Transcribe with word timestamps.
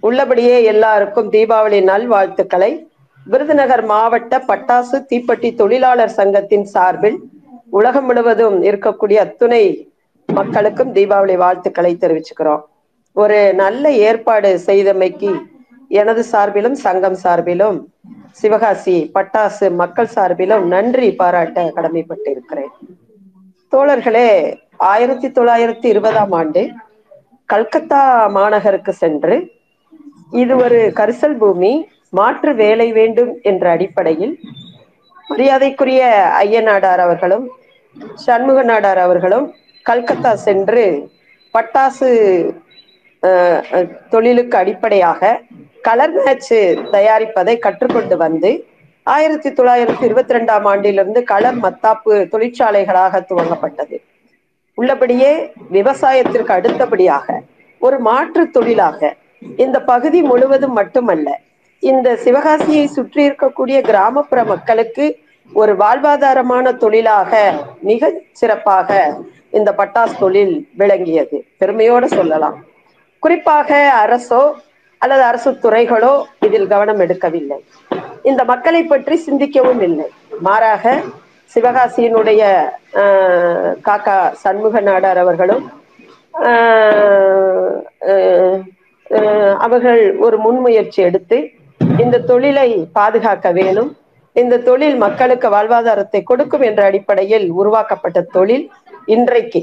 உள்ளபடியே 0.00 0.62
எல்லாருக்கும் 0.64 1.30
தீபாவளி 1.30 1.78
நல்வாழ்த்துக்களை. 1.82 2.70
விருதுநகர் 3.26 3.84
மாவட்ட 3.84 4.38
பட்டாசு 4.48 4.98
தீப்பெட்டி 5.10 5.54
தொழிலாளர் 5.54 6.16
சங்கத்தின் 6.18 6.64
சார்பில் 6.64 7.18
உலகம் 7.70 8.04
முழுவதும் 8.04 8.62
இருக்கக்கூடிய 8.62 9.18
அத்துணை 9.24 9.64
மக்களுக்கும் 10.26 10.92
தீபாவளி 10.92 11.36
வாழ்த்துக்களை 11.36 11.98
தெரிவிச்சுக்கிறோம். 12.00 12.62
ஒரு 13.12 13.54
நல்ல 13.54 13.92
ஏற்பாடு 13.92 14.60
செய்தமைக்கு 14.66 15.30
எனது 15.88 16.24
சார்பிலும் 16.32 16.72
சங்கம் 16.72 17.18
சார்பிலும் 17.22 17.78
சிவகாசி 18.30 19.10
பட்டாசு 19.14 19.74
மக்கள் 19.74 20.14
சார்பிலும் 20.14 20.64
நன்றி 20.64 21.10
பாராட்ட 21.12 21.72
கடமைப்பட்டிருக்கிறேன். 21.76 22.72
தோழர்களே 23.72 24.28
ஆயிரத்தி 24.76 25.28
தொள்ளாயிரத்தி 25.28 25.84
இருபதாம் 25.84 26.32
ஆண்டு 26.32 26.62
கல்கத்தா 27.44 28.02
மாநகருக்கு 28.36 28.92
சென்று 29.02 29.36
இது 30.32 30.54
ஒரு 30.64 30.78
கரிசல் 30.98 31.36
பூமி 31.42 31.72
மாற்று 32.18 32.50
வேலை 32.54 32.88
வேண்டும் 32.92 33.32
என்ற 33.42 33.64
அடிப்படையில். 33.70 34.34
மரியாதைக்குரிய 35.30 36.02
ஐயநாடார் 36.44 37.02
அவர்களும் 37.06 37.46
சண்முக 38.24 38.58
நாடார் 38.62 39.00
அவர்களும் 39.06 39.46
கல்கத்தா 39.86 40.32
சென்று 40.46 40.84
பட்டாசு 41.54 42.08
தொழிலுக்கு 44.10 44.56
அடிப்படையாக 44.58 45.22
கலர் 45.88 46.16
மேட்ச் 46.24 46.56
தயாரிப்பதை 46.94 47.54
கற்றுக்கொண்டு 47.66 48.16
வந்து 48.16 48.50
ஆயிரத்தி 49.06 49.50
தொள்ளாயிரத்தி 49.58 50.04
இருபத்தி 50.08 50.34
ரெண்டாம் 50.36 50.66
ஆண்டிலிருந்து 50.70 51.20
கலர் 51.24 51.58
மத்தாப்பு 51.64 52.14
தொழிற்சாலைகளாக 52.32 53.20
துவங்கப்பட்டது. 53.30 53.96
உள்ளபடியே 54.78 55.30
விவசாயத்திற்கு 55.76 56.52
அடுத்தபடியாக 56.52 57.26
ஒரு 57.80 57.98
மாற்று 58.08 58.50
தொழிலாக 58.50 59.00
இந்த 59.58 59.78
பகுதி 59.82 60.22
முழுவதும் 60.22 60.72
மட்டுமல்ல 60.72 61.28
இந்த 61.82 62.16
சிவகாசியை 62.24 62.86
சுற்றி 62.88 63.28
இருக்கக்கூடிய 63.28 63.80
கிராமப்புற 63.80 64.44
மக்களுக்கு 64.44 65.04
ஒரு 65.52 65.72
வாழ்வாதாரமான 65.76 66.72
தொழிலாக 66.76 67.32
மிக 67.80 68.02
சிறப்பாக 68.32 68.88
இந்த 69.50 69.70
பட்டாசு 69.72 70.18
தொழில் 70.18 70.66
விளங்கியது. 70.74 71.36
பெருமையோடு 71.58 72.08
சொல்லலாம். 72.08 72.56
குறிப்பாக 73.22 73.70
அரசோ 74.00 74.40
அல்லது 75.00 75.22
அரசு 75.22 75.50
துறைகளோ 75.62 76.12
இதில் 76.40 76.66
கவனம் 76.66 77.00
எடுக்கவில்லை. 77.00 77.58
இந்த 78.22 78.44
மக்களை 78.44 78.82
பற்றி 78.84 79.16
சிந்திக்கவும் 79.26 79.80
இல்லை. 79.80 80.06
மாறாக 80.40 80.84
சிவகாசியினுடைய 81.52 82.42
ஆஹ், 82.94 83.72
காக்கா 83.82 84.16
சண்முக 84.34 84.80
நாடார் 84.80 85.16
அவர்களும் 85.16 85.64
ஆஹ், 86.48 87.76
ஆஹ், 88.08 88.58
அவர்கள் 89.58 90.18
ஒரு 90.18 90.36
முன்முயற்சி 90.38 91.02
எடுத்து 91.02 91.38
இந்த 91.98 92.18
தொழிலை 92.20 92.68
பாதுகாக்க 92.92 93.52
வேணும். 93.52 93.90
இந்த 94.36 94.58
தொழில் 94.58 94.96
மக்களுக்கு 94.96 95.48
வாழ்வாதாரத்தை 95.48 96.22
கொடுக்கும் 96.22 96.62
என்ற 96.62 96.84
அடிப்படையில் 96.84 97.50
உருவாக்கப்பட்ட 97.50 98.22
தொழில் 98.32 98.66
இன்றைக்கு. 99.06 99.60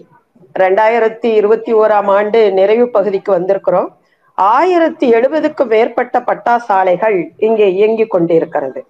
ரெண்டாயிரத்தி 0.56 1.30
இருபத்தி 1.34 1.74
ஓராம் 1.74 2.10
ஆண்டு 2.10 2.52
நிறைவு 2.52 2.90
பகுதிக்கு 2.90 3.32
வந்திருக்கிறோம். 3.32 3.90
ஆயிரத்தி 4.38 5.14
எழுபதுக்கும் 5.14 5.68
மேற்பட்ட 5.68 6.20
பட்டாசாலைகள் 6.20 7.18
இங்கே 7.38 7.74
இயங்கிக் 7.74 8.10
கொண்டிருக்கிறது. 8.10 8.82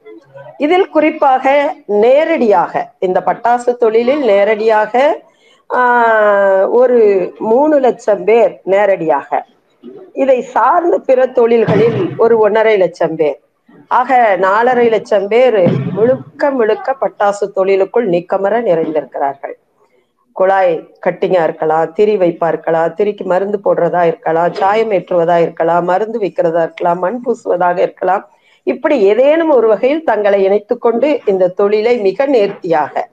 இதில் 0.57 0.89
குறிப்பாக 0.89 1.45
நேரடியாக 2.01 2.73
இந்த 2.99 3.19
பட்டாசு 3.25 3.77
தொழிலில் 3.77 4.23
நேரடியாக 4.25 4.93
ஆஹ், 5.69 6.65
ஒரு 6.71 6.97
மூணு 7.43 7.79
லட்சம் 7.79 8.23
பேர் 8.23 8.61
நேரடியாக 8.63 9.29
இதை 10.23 10.37
சார்ந்த 10.55 10.95
பிற 11.07 11.19
தொழில்களில் 11.37 11.99
ஒரு 12.23 12.35
ஒன்றரை 12.45 12.75
லட்சம் 12.83 13.15
பேர். 13.15 13.37
ஆக 13.99 14.11
நாலரை 14.45 14.87
லட்சம் 14.93 15.27
பேர் 15.27 15.61
முழுக்க 15.97 16.51
முழுக்க 16.51 16.95
பட்டாசு 17.01 17.45
தொழிலுக்குள் 17.57 18.07
நிக்கமர 18.13 18.61
நிறைந்திருக்கிறார்கள். 18.69 19.55
குழாய் 20.35 20.73
கட்டிங்கா 21.05 21.41
இருக்கலாம் 21.43 21.91
திரி 21.97 22.13
வைப்பா 22.17 22.47
இருக்கலாம் 22.47 22.93
திரிக்கு 22.97 23.25
மருந்து 23.33 23.57
போடுறதா 23.65 24.01
இருக்கலாம் 24.11 24.53
சாயம் 24.53 24.93
ஏற்றுவதா 24.97 25.37
இருக்கலாம் 25.45 25.85
மருந்து 25.91 26.19
விற்கிறதா 26.23 26.63
இருக்கலாம் 26.67 26.99
மண் 26.99 27.19
பூசுவதாக 27.25 27.77
இருக்கலாம். 27.77 28.23
இப்படி 28.67 28.95
ஏதேனும் 29.09 29.53
ஒரு 29.57 29.67
வகையில் 29.67 30.03
தங்களை 30.03 30.39
இணைத்துக் 30.43 30.83
கொண்டு 30.85 31.09
இந்த 31.31 31.51
தொழிலை 31.59 31.93
மிக 32.07 32.25
நேர்த்தியாக 32.35 33.03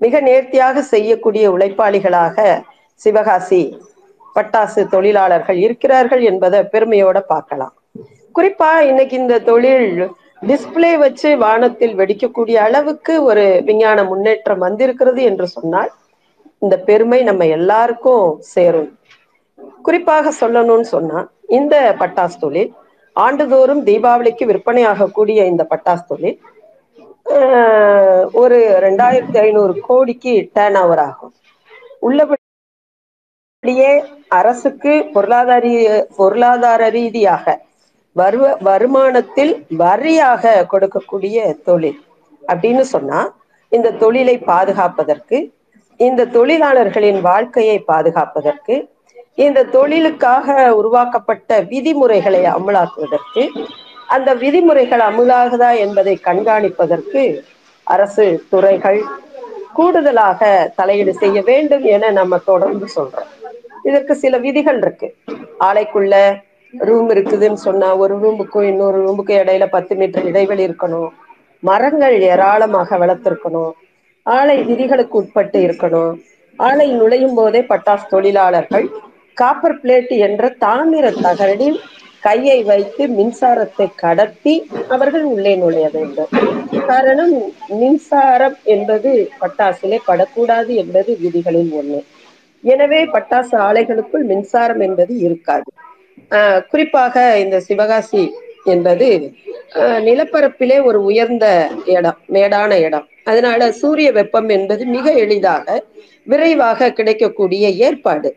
மிக 0.00 0.20
நேர்த்தியாக 0.20 0.82
செய்யக்கூடிய 0.94 1.44
உழைப்பாளிகளாக 1.54 2.36
சிவகாசி 3.00 3.62
பட்டாசு 4.36 4.88
தொழிலாளர்கள் 4.88 5.56
இருக்கிறார்கள் 5.56 6.22
என்பதை 6.22 6.60
பெருமையோட 6.72 7.18
பார்க்கலாம். 7.26 7.74
குறிப்பா 8.34 8.80
இன்னைக்கு 8.82 9.16
இந்த 9.16 9.38
தொழில் 9.40 9.90
டிஸ்பிளே 10.42 10.98
வச்சு 10.98 11.36
வானத்தில் 11.36 11.94
வெடிக்கக்கூடிய 11.94 12.56
அளவுக்கு 12.58 13.22
ஒரு 13.24 13.44
விஞ்ஞான 13.64 14.04
முன்னேற்றம் 14.04 14.58
வந்திருக்கிறது 14.58 15.22
என்று 15.22 15.46
சொன்னால் 15.48 15.90
இந்த 16.62 16.76
பெருமை 16.78 17.22
நம்ம 17.22 17.44
எல்லாருக்கும் 17.56 18.24
சேரும். 18.54 18.90
குறிப்பாக 19.82 20.32
சொல்லணும்னு 20.40 20.86
சொன்னா 20.86 21.20
இந்த 21.48 21.74
பட்டாசு 21.98 22.38
தொழில் 22.38 22.72
ஆண்டுதோறும் 23.16 23.82
தீபாவளிக்கு 23.84 24.44
விற்பனையாகக்கூடிய 24.46 25.40
இந்த 25.44 25.62
பட்டாசு 25.72 26.04
தொழில் 26.08 26.38
ஆஹ், 27.36 28.24
ஒரு 28.34 28.56
ரெண்டாயிரத்தி 28.80 29.38
ஐநூறு 29.38 29.80
கோடிக்கு 29.80 30.32
டேர்ன் 30.56 30.78
ஓவர் 30.82 30.98
ஆகும். 30.98 31.32
அப்படியே 33.64 33.92
அரசுக்கு 34.28 34.94
பொருளாதார 35.12 35.66
பொருளாதார 36.16 36.88
ரீதியாக 36.88 37.54
வருவ 38.16 38.50
வருமானத்தில் 38.62 39.52
வரியாக 39.76 40.52
கொடுக்கக்கூடிய 40.72 41.46
தொழில் 41.62 41.96
அப்படின்னு 42.42 42.84
சொன்னா 42.84 43.20
இந்த 43.72 43.94
தொழிலை 43.94 44.36
பாதுகாப்பதற்கு 44.42 45.38
இந்த 46.00 46.28
தொழிலாளர்களின் 46.28 47.20
வாழ்க்கையை 47.20 47.78
பாதுகாப்பதற்கு 47.88 48.76
இந்த 49.38 49.66
தொழிலுக்காக 49.70 50.58
உருவாக்கப்பட்ட 50.74 51.60
விதிமுறைகளை 51.72 52.44
அமலாக்குவதற்கு 52.52 53.44
அந்த 54.08 54.34
விதிமுறைகள் 54.34 55.04
அமுலாகுதா 55.10 55.70
என்பதை 55.78 56.16
கண்காணிப்பதற்கு 56.24 57.22
அரசு 57.86 58.26
துறைகள் 58.50 59.00
கூடுதலாக 59.74 60.40
தலையீடு 60.76 61.14
செய்ய 61.14 61.38
வேண்டும் 61.46 61.86
என 61.94 62.10
நம்ம 62.10 62.34
தொடர்ந்து 62.44 62.88
சொல்றோம். 62.94 63.30
இதற்கு 63.84 64.14
சில 64.14 64.38
விதிகள் 64.38 64.78
இருக்கு. 64.78 65.08
ஆலைக்குள்ள 65.60 66.14
ரூம் 66.72 67.10
இருக்குதுன்னு 67.10 67.60
சொன்னா 67.66 67.96
ஒரு 67.96 68.14
ரூமுக்கும் 68.18 68.62
இன்னொரு 68.62 68.98
ரூமுக்கும் 69.06 69.40
இடையில 69.42 69.66
பத்து 69.66 69.94
மீட்டர் 69.94 70.24
இடைவெளி 70.24 70.66
இருக்கணும். 70.66 71.10
மரங்கள் 71.62 72.20
ஏராளமாக 72.20 72.96
வளர்த்திருக்கணும். 72.96 73.72
ஆலை 74.22 74.62
விதிகளுக்கு 74.62 75.18
உட்பட்டு 75.18 75.58
இருக்கணும். 75.60 76.14
ஆலை 76.58 76.90
நுழையும் 76.90 77.34
போதே 77.34 77.60
பட்டாசு 77.60 78.06
தொழிலாளர்கள் 78.08 78.86
காப்பர் 79.34 79.80
பிளேட் 79.80 80.12
என்ற 80.18 80.54
தாமிர 80.60 81.06
தகடில் 81.22 81.78
கையை 82.20 82.62
வைத்து 82.62 83.06
மின்சாரத்தை 83.06 83.86
கடத்தி 83.96 84.54
அவர்கள் 84.88 85.22
உள்ளே 85.22 85.56
நுழைய 85.56 85.90
வேண்டும். 85.92 86.30
காரணம் 86.86 87.34
மின்சாரம் 87.68 88.56
என்பது 88.64 89.30
பட்டாசிலே 89.40 89.98
படக்கூடாது 90.04 90.74
என்பது 90.74 91.16
விதிகளில் 91.20 91.72
ஒண்ணு. 91.80 92.00
எனவே 92.64 93.00
பட்டாசு 93.14 93.54
ஆலைகளுக்குள் 93.68 94.24
மின்சாரம் 94.24 94.80
என்பது 94.80 95.14
இருக்காது. 95.18 95.68
ஆஹ் 96.30 96.60
குறிப்பாக 96.70 97.14
இந்த 97.38 97.56
சிவகாசி 97.60 98.22
என்பது 98.64 99.08
ஆஹ் 99.80 100.00
நிலப்பரப்பிலே 100.00 100.76
ஒரு 100.82 100.98
உயர்ந்த 101.02 101.46
இடம் 101.96 102.20
மேடான 102.28 102.70
இடம். 102.78 103.06
அதனால 103.24 103.72
சூரிய 103.72 104.08
வெப்பம் 104.12 104.48
என்பது 104.48 104.82
மிக 104.86 105.12
எளிதாக 105.24 105.66
விரைவாக 106.26 106.90
கிடைக்கக்கூடிய 106.90 107.64
ஏற்பாடு. 107.86 108.30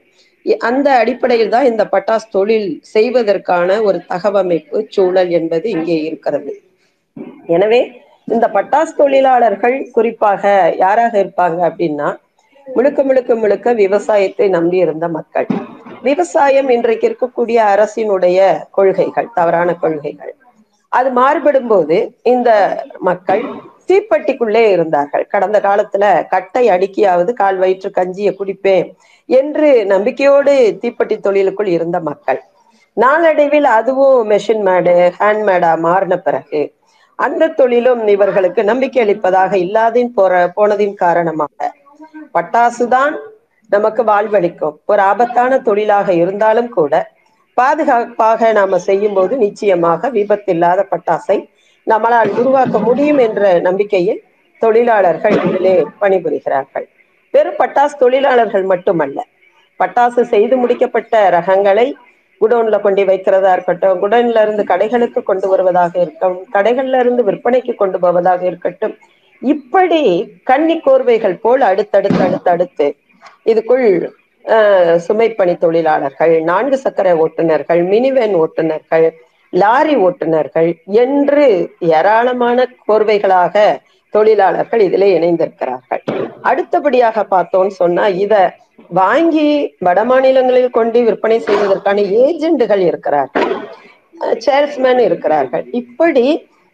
அந்த 0.62 0.88
அடிப்படையில் 0.98 1.50
தான் 1.50 1.70
இந்த 1.72 1.84
பட்டாசு 1.94 2.28
தொழில் 2.32 2.70
செய்வதற்கான 2.94 3.82
ஒரு 3.82 4.00
தகவமைப்பு 4.08 4.78
சூழல் 4.90 5.32
என்பது 5.40 5.68
இங்கே 5.70 5.98
இருக்கிறது. 6.04 6.52
எனவே 7.48 7.82
இந்த 8.28 8.46
பட்டாசு 8.54 8.94
தொழிலாளர்கள் 8.98 9.78
குறிப்பாக 9.92 10.44
யாராக 10.78 11.14
இருப்பாங்க 11.24 11.60
அப்படின்னா 11.70 12.08
முழுக்க 12.76 13.04
முழுக்க 13.04 13.36
முழுக்க 13.36 13.74
விவசாயத்தை 13.74 14.48
நம்பி 14.50 14.78
இருந்த 14.78 15.06
மக்கள். 15.08 15.48
விவசாயம் 16.04 16.70
இன்றைக்கு 16.70 17.06
இருக்கக்கூடிய 17.10 17.60
அரசினுடைய 17.74 18.40
கொள்கைகள் 18.72 19.30
தவறான 19.34 19.70
கொள்கைகள். 19.74 20.34
அது 20.92 21.10
மாறுபடும் 21.12 21.68
போது 21.68 21.98
இந்த 22.24 22.50
மக்கள் 23.00 23.44
தீப்பெட்டிக்குள்ளே 23.88 24.64
இருந்தார்கள். 24.70 25.26
கடந்த 25.28 25.58
காலத்துல 25.60 26.28
கட்டை 26.28 26.64
அடுக்கியாவது 26.70 27.34
கால் 27.34 27.58
வயிற்று 27.58 27.90
கஞ்சியை 27.90 28.34
குடிப்பேன் 28.36 28.88
என்று 29.30 29.70
நம்பிக்கையோடு 29.86 30.54
தீப்பெட்டி 30.82 31.18
தொழிலுக்குள் 31.20 31.68
இருந்த 31.68 32.00
மக்கள். 32.00 32.42
நாளடைவில் 32.98 33.70
அதுவும் 33.78 34.30
மெஷின் 34.30 34.64
மேடு 34.64 34.96
ஹேண்ட்மேடா 35.20 35.72
மாறின 35.80 36.18
பிறகு 36.18 36.62
அந்த 37.16 37.54
தொழிலும் 37.60 38.08
இவர்களுக்கு 38.08 38.64
நம்பிக்கை 38.64 39.02
அளிப்பதாக 39.04 39.58
இல்லாதின் 39.58 40.12
போற 40.14 40.34
போனதின் 40.56 40.94
காரணமாக 40.94 41.70
பட்டாசுதான் 42.36 43.16
நமக்கு 43.70 44.02
வாழ்வளிக்கும். 44.04 44.76
ஒரு 44.86 45.02
ஆபத்தான 45.02 45.60
தொழிலாக 45.60 46.10
இருந்தாலும் 46.14 46.70
கூட 46.70 46.94
பாதுகாப்பாக 47.58 48.52
நாம 48.52 48.78
செய்யும் 48.80 49.16
போது 49.18 49.34
நிச்சயமாக 49.38 50.10
விபத்தில்லாத 50.10 50.82
பட்டாசை 50.92 51.38
நம்மளால் 51.88 52.32
உருவாக்க 52.40 52.78
முடியும் 52.80 53.22
என்ற 53.28 53.42
நம்பிக்கையில் 53.68 54.22
தொழிலாளர்கள் 54.62 55.36
இதிலே 55.48 55.74
பணிபுரிகிறார்கள். 56.02 56.86
வெறும் 57.34 57.60
பட்டாசு 57.62 57.96
தொழிலாளர்கள் 58.00 58.66
மட்டுமல்ல 58.66 59.20
பட்டாசு 59.80 60.22
செய்து 60.34 60.56
முடிக்கப்பட்ட 60.62 61.16
ரகங்களை 61.38 61.88
குடோன்ல 62.42 62.78
கொண்டு 62.82 63.04
வைக்கிறதா 63.06 63.52
இருக்கட்டும் 63.56 64.00
குடோன்ல 64.02 64.42
இருந்து 64.42 64.64
கடைகளுக்கு 64.64 65.20
கொண்டு 65.24 65.48
வருவதாக 65.48 65.94
இருக்கட்டும் 66.04 66.40
கடைகள்ல 66.56 67.00
இருந்து 67.04 67.22
விற்பனைக்கு 67.30 67.74
கொண்டு 67.76 68.00
போவதாக 68.00 68.42
இருக்கட்டும் 68.46 68.96
இப்படி 69.42 70.02
கன்னி 70.50 70.76
கோர்வைகள் 70.86 71.36
போல் 71.44 71.64
அடுத்தடுத்து 71.72 72.22
அடுத்தடுத்து. 72.28 72.88
இதுக்குள் 73.52 73.88
சுமைப்பணி 75.06 75.54
தொழிலாளர்கள் 75.64 76.34
நான்கு 76.50 76.78
சக்கர 76.84 77.08
ஓட்டுநர்கள் 77.24 77.82
மினிவேன் 77.94 78.36
ஓட்டுநர்கள் 78.44 79.08
லாரி 79.54 79.96
ஓட்டுநர்கள் 80.06 80.70
என்று 81.04 81.46
ஏராளமான 81.98 82.66
கோர்வைகளாக 82.88 83.56
தொழிலாளர்கள் 84.14 84.82
இதில் 84.88 85.08
இணைந்திருக்கிறார்கள். 85.18 86.04
அடுத்தபடியாக 86.50 87.24
பார்த்தோம்னு 87.34 87.76
சொன்னா 87.82 88.06
இத 88.26 88.36
வாங்கி 89.00 89.48
வட 89.86 90.00
மாநிலங்களில் 90.12 90.76
கொண்டு 90.78 91.00
விற்பனை 91.08 91.40
செய்வதற்கான 91.48 92.04
ஏஜெண்டுகள் 92.26 92.84
இருக்கிறார்கள். 92.90 93.50
சேல்ஸ்மேன் 94.46 95.02
இருக்கிறார்கள். 95.08 95.66
இப்படி 95.82 96.26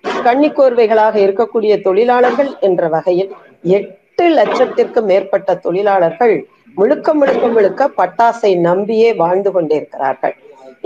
கன்னிக்கோர்வைகளாக 0.04 1.16
இருக்கக்கூடிய 1.26 1.74
தொழிலாளர்கள் 1.88 2.52
என்ற 2.68 2.88
வகையில் 2.96 3.32
எட்டு 3.78 4.26
லட்சத்திற்கு 4.40 5.00
மேற்பட்ட 5.10 5.56
தொழிலாளர்கள் 5.66 6.36
முழுக்க 6.78 7.14
முழுக்க 7.20 7.46
முழுக்க 7.56 7.82
பட்டாசை 8.00 8.52
நம்பியே 8.68 9.10
வாழ்ந்து 9.22 9.50
கொண்டிருக்கிறார்கள். 9.52 10.36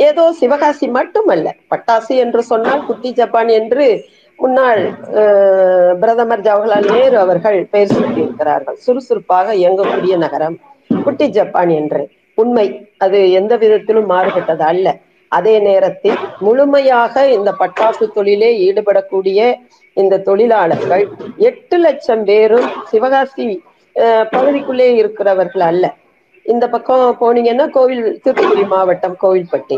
ஏதோ 0.08 0.24
சிவகாசி 0.40 0.88
மட்டுமல்ல 0.98 1.48
பட்டாசு 1.74 2.14
என்று 2.24 2.42
சொன்னால் 2.52 2.86
குட்டி 2.86 3.10
ஜப்பான் 3.19 3.52
என்று 3.60 3.86
முன்னாள் 4.40 4.81
பிரதமர் 6.02 6.46
ஜவஹர்லால் 6.48 6.90
நேரு 6.96 7.18
அவர்கள் 7.25 7.58
பெயர் 7.74 7.96
சொல்லியிருக்கிறார்கள் 7.96 8.78
சுறுசுறுப்பாக 8.86 9.56
இயங்கக்கூடிய 9.62 10.16
நகரம் 10.25 10.58
குட்டி 11.06 11.28
ஜப்பான் 11.38 11.72
என்று. 11.80 12.02
உண்மை 12.42 12.66
அது 13.06 13.20
எந்த 13.40 13.54
விதத்திலும் 13.63 14.12
மாறுபட்டது 14.13 14.63
அல்ல. 14.72 14.88
அதே 15.31 15.56
நேரத்தில் 15.68 16.19
முழுமையாக 16.45 17.25
இந்த 17.38 17.50
பட்டாசு 17.62 18.06
தொழிலே 18.18 18.50
ஈடுபடக்கூடிய 18.68 19.39
இந்த 20.01 20.21
தொழிலாளர்கள் 20.27 21.03
எட்டு 21.50 21.77
லட்சம் 21.85 22.24
பேரும் 22.29 22.68
சிவகாசி 22.91 23.47
பகுதிக்குள்ளே 24.33 24.88
இருக்கிறவர்கள் 25.01 25.65
அல்ல. 25.69 25.85
இந்த 26.45 26.65
பக்கம் 26.74 27.06
போனீங்கன்னா 27.21 27.65
கோவில் 27.77 28.03
தூத்துக்குடி 28.24 28.65
மாவட்டம் 28.74 29.15
கோவில்பட்டி 29.24 29.77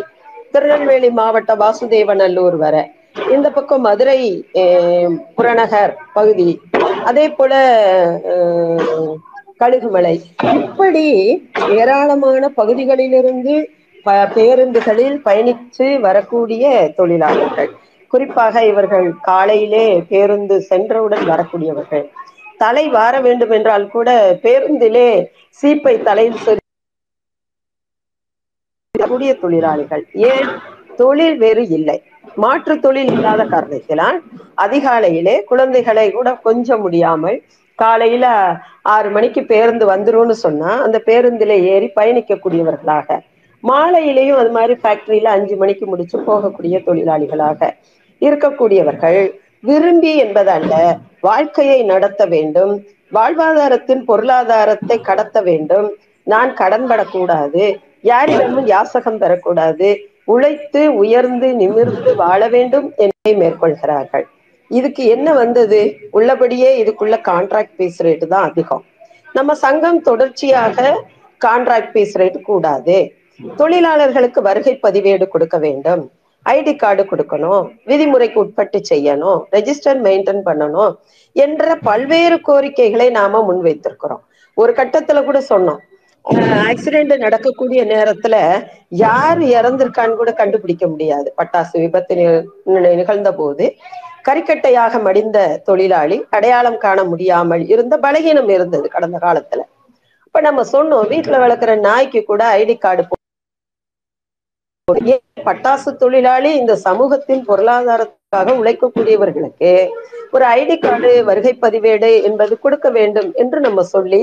திருநெல்வேலி 0.54 1.10
மாவட்டம் 1.20 1.62
வாசுதேவநல்லூர் 1.64 2.58
வர. 2.66 2.76
இந்த 3.36 3.48
பக்கம் 3.58 3.86
மதுரை 3.88 4.20
புறநகர் 5.38 5.94
பகுதி 6.18 6.50
அதே 7.10 7.26
போல 7.38 7.54
கழுகுமலை. 9.62 10.16
இப்படி 10.60 11.06
ஏராளமான 11.78 12.44
பகுதிகளிலிருந்து 12.60 13.56
பேருந்துகளில் 14.36 15.18
பயணித்து 15.26 16.00
வரக்கூடிய 16.00 16.94
தொழிலாளர்கள். 16.96 17.72
குறிப்பாக 18.08 18.66
இவர்கள் 18.66 19.20
காலையிலே 19.20 20.02
பேருந்து 20.10 20.62
சென்றவுடன் 20.62 21.26
வரக்கூடியவர்கள். 21.26 22.06
தலை 22.58 22.90
வார 22.90 23.22
வேண்டும் 23.22 23.50
என்றால் 23.50 23.88
கூட 23.88 24.38
பேருந்திலே 24.44 25.10
சீப்பை 25.62 26.04
தலையில் 26.04 26.58
கூடிய 29.08 29.34
தொழிலாளிகள். 29.36 30.06
ஏன்? 30.14 30.50
தொழில் 30.96 31.38
வேறு 31.38 31.68
இல்லை. 31.68 32.04
மாற்று 32.36 32.80
தொழில் 32.80 33.12
இல்லாத 33.12 33.46
காரணத்தினால் 33.46 34.18
அதிகாலையிலே 34.58 35.44
குழந்தைகளை 35.44 36.12
கூட 36.12 36.36
கொஞ்சம் 36.36 36.82
முடியாமல் 36.82 37.44
காலையில 37.76 38.56
ஆறு 38.82 39.10
மணிக்கு 39.10 39.46
பேருந்து 39.46 39.86
வந்துரும்னு 39.92 40.32
சொன்னா 40.32 40.82
அந்த 40.82 41.02
பேருந்திலே 41.06 41.58
ஏறி 41.64 41.92
பயணிக்கக்கூடியவர்களாக 41.96 43.20
மாலையிலேயும் 43.64 44.38
அது 44.38 44.52
மாதிரி 44.52 44.74
ஃபேக்டரியில 44.84 45.24
அஞ்சு 45.24 45.56
மணிக்கு 45.56 45.86
முடிச்சு 45.86 46.18
போகக்கூடிய 46.18 46.78
தொழிலாளிகளாக 46.86 47.70
இருக்கக்கூடியவர்கள் 48.22 49.34
விரும்பி 49.60 50.18
என்பதல்ல 50.18 50.74
வாழ்க்கையை 51.20 51.84
நடத்த 51.84 52.26
வேண்டும் 52.26 52.74
வாழ்வாதாரத்தின் 53.14 54.04
பொருளாதாரத்தை 54.06 55.02
கடத்த 55.02 55.42
வேண்டும். 55.42 55.88
நான் 56.24 56.52
கடன்படக்கூடாது 56.54 57.64
யாரிடமும் 58.02 58.68
யாசகம் 58.68 59.22
பெறக்கூடாது 59.22 59.88
உழைத்து 60.24 60.82
உயர்ந்து 60.94 61.48
நிமிர்ந்து 61.54 62.16
வாழ 62.16 62.48
வேண்டும் 62.48 62.94
என்பதை 62.98 63.34
மேற்கொள்கிறார்கள். 63.36 64.26
இதுக்கு 64.72 65.04
என்ன 65.06 65.34
வந்தது? 65.34 65.80
உள்ளபடியே 66.12 66.70
இதுக்குள்ள 66.84 67.16
கான்ட்ராக்ட் 67.30 67.78
பீஸ் 67.78 68.02
ரேட்டு 68.04 68.28
தான் 68.28 68.48
அதிகம். 68.50 68.84
நம்ம 69.34 69.54
சங்கம் 69.54 70.02
தொடர்ச்சியாக 70.02 71.06
கான்ட்ராக்ட் 71.46 71.92
பீஸ் 71.92 72.18
ரேட் 72.18 72.42
கூடாது. 72.42 72.98
தொழிலாளர்களுக்கு 73.60 74.40
வருகை 74.42 74.74
பதிவேடு 74.84 75.28
கொடுக்க 75.28 75.58
வேண்டும். 75.58 76.04
ஐடி 76.46 76.74
கார்டு 76.76 77.04
கொடுக்கணும். 77.04 77.64
விதிமுறைக்கு 77.90 78.38
உட்பட்டு 78.44 78.80
செய்யணும். 78.90 79.40
ரெஜிஸ்டர் 79.56 80.00
மெயின்டைன் 80.06 80.42
பண்ணணும் 80.50 80.94
என்ற 81.36 81.76
பல்வேறு 81.88 82.38
கோரிக்கைகளை 82.42 83.08
நாம 83.10 83.42
முன்வைத்திருக்கிறோம் 83.50 84.24
ஒரு 84.58 84.72
கட்டத்துல 84.80 85.24
கூட 85.26 85.40
சொன்னோம். 85.50 85.80
ஆக்சிடென்ட் 86.70 87.14
நடக்கக்கூடிய 87.18 87.82
நேரத்துல 87.94 88.36
யார் 89.04 89.40
இறந்திருக்கான்னு 89.58 90.20
கூட 90.22 90.32
கண்டுபிடிக்க 90.42 90.88
முடியாது. 90.88 91.28
பட்டாசு 91.40 91.76
விபத்து 91.84 92.16
நிகழ்ந்த 93.00 93.32
போது 93.40 93.66
கறிக்கட்டையாக 94.28 94.94
மடிந்த 95.06 95.38
தொழிலாளி 95.68 96.18
அடையாளம் 96.38 96.80
காண 96.86 97.04
முடியாமல் 97.04 97.64
இருந்த 97.74 97.98
பலகீனம் 97.98 98.50
இருந்தது 98.56 98.90
கடந்த 98.96 99.18
காலத்துல. 99.28 99.62
இப்ப 100.28 100.42
நம்ம 100.48 100.64
சொன்னோம் 100.74 101.08
வீட்டுல 101.14 101.38
வளர்க்குற 101.46 101.80
நாய்க்கு 101.88 102.22
கூட 102.24 102.44
ஐடி 102.58 102.78
கார்டு 102.78 103.04
பட்டாசு 105.48 105.90
தொழிலாளி 106.02 106.50
இந்த 106.60 106.74
சமூகத்தின் 106.86 107.44
பொருளாதாரத்துக்காக 107.50 108.54
உழைக்கக்கூடியவர்களுக்கு 108.60 109.72
ஒரு 110.36 110.46
ஐடி 110.60 110.76
கார்டு 110.80 111.12
வருகை 111.30 111.54
பதிவேடு 111.64 112.10
என்பது 112.28 112.54
கொடுக்க 112.60 112.88
வேண்டும் 112.98 113.30
என்று 113.42 113.60
நம்ம 113.60 113.84
சொல்லி 113.94 114.22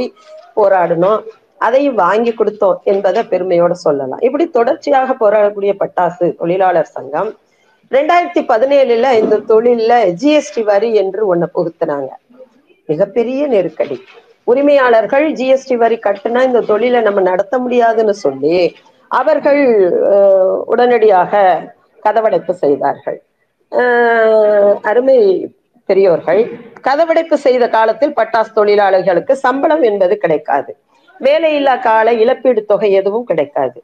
போராடணும். 0.59 1.21
அதையும் 1.67 1.99
வாங்கி 2.05 2.33
கொடுத்தோம் 2.33 2.81
என்பதை 2.93 3.23
பெருமையோட 3.33 3.75
சொல்லலாம். 3.87 4.23
இப்படி 4.29 4.45
தொடர்ச்சியாக 4.59 5.15
போராடக்கூடிய 5.23 5.73
பட்டாசு 5.83 6.27
தொழிலாளர் 6.41 6.95
சங்கம் 6.97 7.31
ரெண்டாயிரத்தி 7.91 8.43
பதினேழுல 8.53 9.11
இந்த 9.23 9.37
தொழில்ல 9.51 9.93
ஜிஎஸ்டி 10.23 10.63
வரி 10.71 10.91
என்று 11.03 11.23
ஒண்ணு 11.33 11.47
புகுத்தினாங்க. 11.57 12.11
மிகப்பெரிய 12.89 13.47
நெருக்கடி. 13.55 13.97
உரிமையாளர்கள் 14.51 15.27
ஜிஎஸ்டி 15.39 15.77
வரி 15.83 15.97
கட்டுனா 16.07 16.41
இந்த 16.51 16.61
தொழிலை 16.73 17.01
நம்ம 17.09 17.21
நடத்த 17.31 17.59
முடியாதுன்னு 17.59 18.15
சொல்லி 18.27 18.59
அவர்கள் 19.09 19.63
உடனடியாக 20.73 21.33
கதவடைப்பு 22.07 22.53
செய்தார்கள். 22.65 23.19
அருமை 24.91 25.19
பெரியோர்கள் 25.89 26.43
கதவடைப்பு 26.87 27.37
செய்த 27.47 27.65
காலத்தில் 27.77 28.17
பட்டாசு 28.19 28.53
தொழிலாளர்களுக்கு 28.59 29.35
சம்பளம் 29.45 29.85
என்பது 29.91 30.15
கிடைக்காது. 30.25 30.73
வேலையில்லா 31.21 31.75
கால 31.89 32.13
இழப்பீடு 32.23 32.63
தொகை 32.65 32.91
எதுவும் 33.01 33.29
கிடைக்காது. 33.31 33.79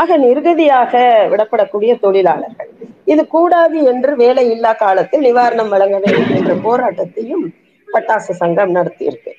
ஆக 0.00 0.16
நிர்கதியாக 0.18 0.92
விடப்படக்கூடிய 1.32 1.92
தொழிலாளர்கள். 2.04 2.70
இது 3.12 3.22
கூடாது 3.34 3.78
என்று 3.90 4.10
வேலையில்லா 4.22 4.72
காலத்தில் 4.84 5.24
நிவாரணம் 5.28 5.72
வழங்க 5.74 5.96
வேண்டும் 6.04 6.34
என்ற 6.38 6.54
போராட்டத்தையும் 6.66 7.44
பட்டாசு 7.88 8.32
சங்கம் 8.42 8.74
நடத்தியிருக்கு. 8.78 9.32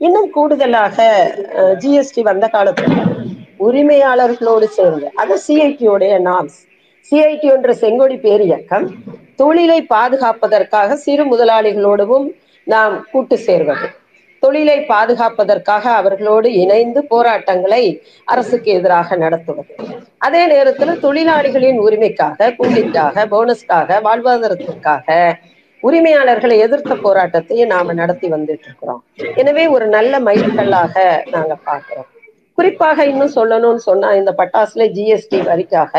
இன்னும் 0.00 0.30
கூடுதலாக 0.30 0.96
ஜிஎஸ்டி 1.82 2.22
வந்த 2.22 2.46
காலத்தில் 2.48 2.96
உரிமையாளர்களோடு 3.58 4.66
சேர்ந்து 4.76 5.06
அது 5.14 5.34
சிஐடியோடைய 5.46 6.14
நாம்ஸ் 6.28 6.58
சிஐடி 7.06 7.48
என்ற 7.56 7.72
செங்கொடி 7.74 8.16
பேரியக்கம் 8.26 8.86
தொழிலை 9.36 9.78
பாதுகாப்பதற்காக 9.94 10.96
சிறு 10.96 11.24
முதலாளிகளோடவும் 11.32 12.26
நாம் 12.66 12.94
கூட்டு 13.12 13.36
சேர்வது. 13.38 13.86
தொழிலை 14.42 14.78
பாதுகாப்பதற்காக 14.88 15.84
அவர்களோடு 16.00 16.48
இணைந்து 16.62 17.00
போராட்டங்களை 17.04 17.82
அரசுக்கு 18.24 18.70
எதிராக 18.72 19.16
நடத்துவது. 19.16 19.72
அதே 20.18 20.42
நேரத்தில் 20.46 21.00
தொழிலாளிகளின் 21.00 21.78
உரிமைக்காக 21.86 22.54
கூலிக்காக 22.58 23.26
போனஸ்க்காக 23.34 23.98
வாழ்வாதாரத்திற்காக 24.06 25.08
உரிமையாளர்களை 25.82 26.56
எதிர்த்த 26.58 26.94
போராட்டத்தையும் 26.96 27.66
நாம 27.66 27.92
நடத்தி 27.92 28.28
வந்துட்டு 28.30 28.66
இருக்கிறோம் 28.66 29.00
எனவே 29.36 29.64
ஒரு 29.68 29.86
நல்ல 29.88 30.20
மைல்கல்லாக 30.20 30.94
நாங்க 31.30 31.54
பாக்குறோம் 31.66 32.08
குறிப்பாக 32.58 33.04
இன்னும் 33.04 33.34
சொல்லணும்னு 33.34 33.82
சொன்னா 33.84 34.14
இந்த 34.14 34.32
பட்டாசுல 34.38 34.84
ஜிஎஸ்டி 34.92 35.38
வரிக்காக 35.48 35.92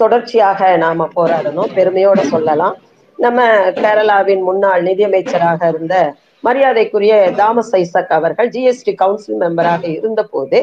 தொடர்ச்சியாக 0.00 0.76
நாம 0.76 1.08
போராடணும். 1.16 1.70
பெருமையோட 1.76 2.20
சொல்லலாம். 2.26 2.76
நம்ம 3.18 3.40
கேரளாவின் 3.76 4.42
முன்னாள் 4.42 4.82
நிதியமைச்சராக 4.82 5.68
இருந்த 5.68 5.96
மரியாதைக்குரிய 6.44 7.12
தாமஸ் 7.36 7.74
ஐசக் 7.74 8.08
அவர்கள் 8.08 8.48
ஜிஎஸ்டி 8.48 8.92
கவுன்சில் 8.94 9.40
மெம்பராக 9.40 9.84
இருந்த 9.98 10.22
போது 10.24 10.58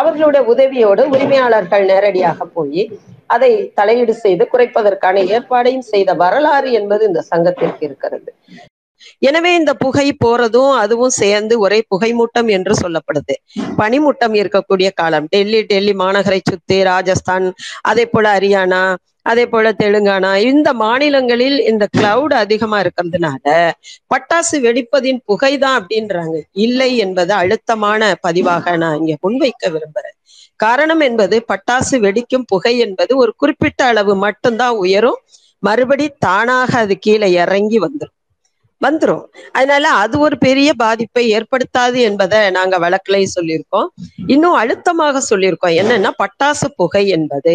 அவர்களுடைய 0.00 0.42
உதவியோடு 0.52 1.02
உரிமையாளர்கள் 1.14 1.84
நேரடியாக 1.92 2.46
போய் 2.56 2.82
அதை 3.34 3.52
தலையீடு 3.78 4.14
செய்து 4.24 4.44
குறைப்பதற்கான 4.52 5.22
ஏற்பாடையும் 5.34 5.86
செய்த 5.92 6.10
வரலாறு 6.22 6.70
என்பது 6.80 7.02
இந்த 7.06 7.20
சங்கத்திற்கு 7.30 7.84
இருக்கிறது. 7.88 8.30
எனவே 9.28 9.50
இந்த 9.54 9.72
புகை 9.82 10.06
போறதும் 10.24 10.72
அதுவும் 10.82 11.14
சேர்ந்து 11.22 11.54
ஒரே 11.64 11.78
புகைமூட்டம் 11.92 12.48
என்று 12.56 12.74
சொல்லப்படுது. 12.82 13.34
பனிமூட்டம் 13.80 14.34
இருக்கக்கூடிய 14.40 14.88
காலம். 15.00 15.26
டெல்லி 15.34 15.60
டெல்லி 15.70 15.94
மாநகரை 16.02 16.40
சுத்தி 16.50 16.78
ராஜஸ்தான் 16.92 17.46
அதே 17.90 18.06
போல 18.06 18.32
ஹரியானா 18.36 18.82
அதே 19.30 19.44
போல 19.46 19.66
தெலுங்கானா 19.78 20.30
இந்த 20.50 20.68
மாநிலங்களில் 20.82 21.58
இந்த 21.70 21.84
கிளவுட் 21.96 22.34
அதிகமா 22.42 22.78
இருக்கிறதுனால 22.82 23.46
பட்டாசு 24.12 24.56
வெடிப்பதின் 24.66 25.20
புகைதான் 25.28 25.78
அப்படின்றாங்க. 25.78 26.36
இல்லை 26.64 26.90
என்பது 26.96 27.32
அழுத்தமான 27.32 28.00
பதிவாக 28.26 28.76
நான் 28.82 28.98
இங்க 29.00 29.14
முன்வைக்க 29.24 29.70
விரும்புறேன். 29.74 30.16
காரணம் 30.60 31.02
என்பது 31.08 31.36
பட்டாசு 31.52 31.96
வெடிக்கும் 32.04 32.46
புகை 32.46 32.74
என்பது 32.78 33.12
ஒரு 33.16 33.32
குறிப்பிட்ட 33.36 33.80
அளவு 33.84 34.12
மட்டும்தான் 34.16 34.76
உயரும். 34.84 35.20
மறுபடி 35.62 36.06
தானாக 36.18 36.72
அது 36.78 36.94
கீழே 36.98 37.28
இறங்கி 37.42 37.78
வந்துடும் 37.78 38.14
வந்துரும். 38.80 39.24
அதனால 39.52 39.84
அது 40.02 40.16
ஒரு 40.18 40.36
பெரிய 40.38 40.70
பாதிப்பை 40.74 41.24
ஏற்படுத்தாது 41.36 41.98
என்பதை 42.08 42.40
நாங்க 42.50 42.76
வழக்கிலையும் 42.84 43.34
சொல்லியிருக்கோம். 43.36 43.88
இன்னும் 44.26 44.56
அழுத்தமாக 44.62 45.22
சொல்லியிருக்கோம். 45.30 45.76
என்னன்னா 45.80 46.10
பட்டாசு 46.22 46.68
புகை 46.76 47.04
என்பது 47.08 47.54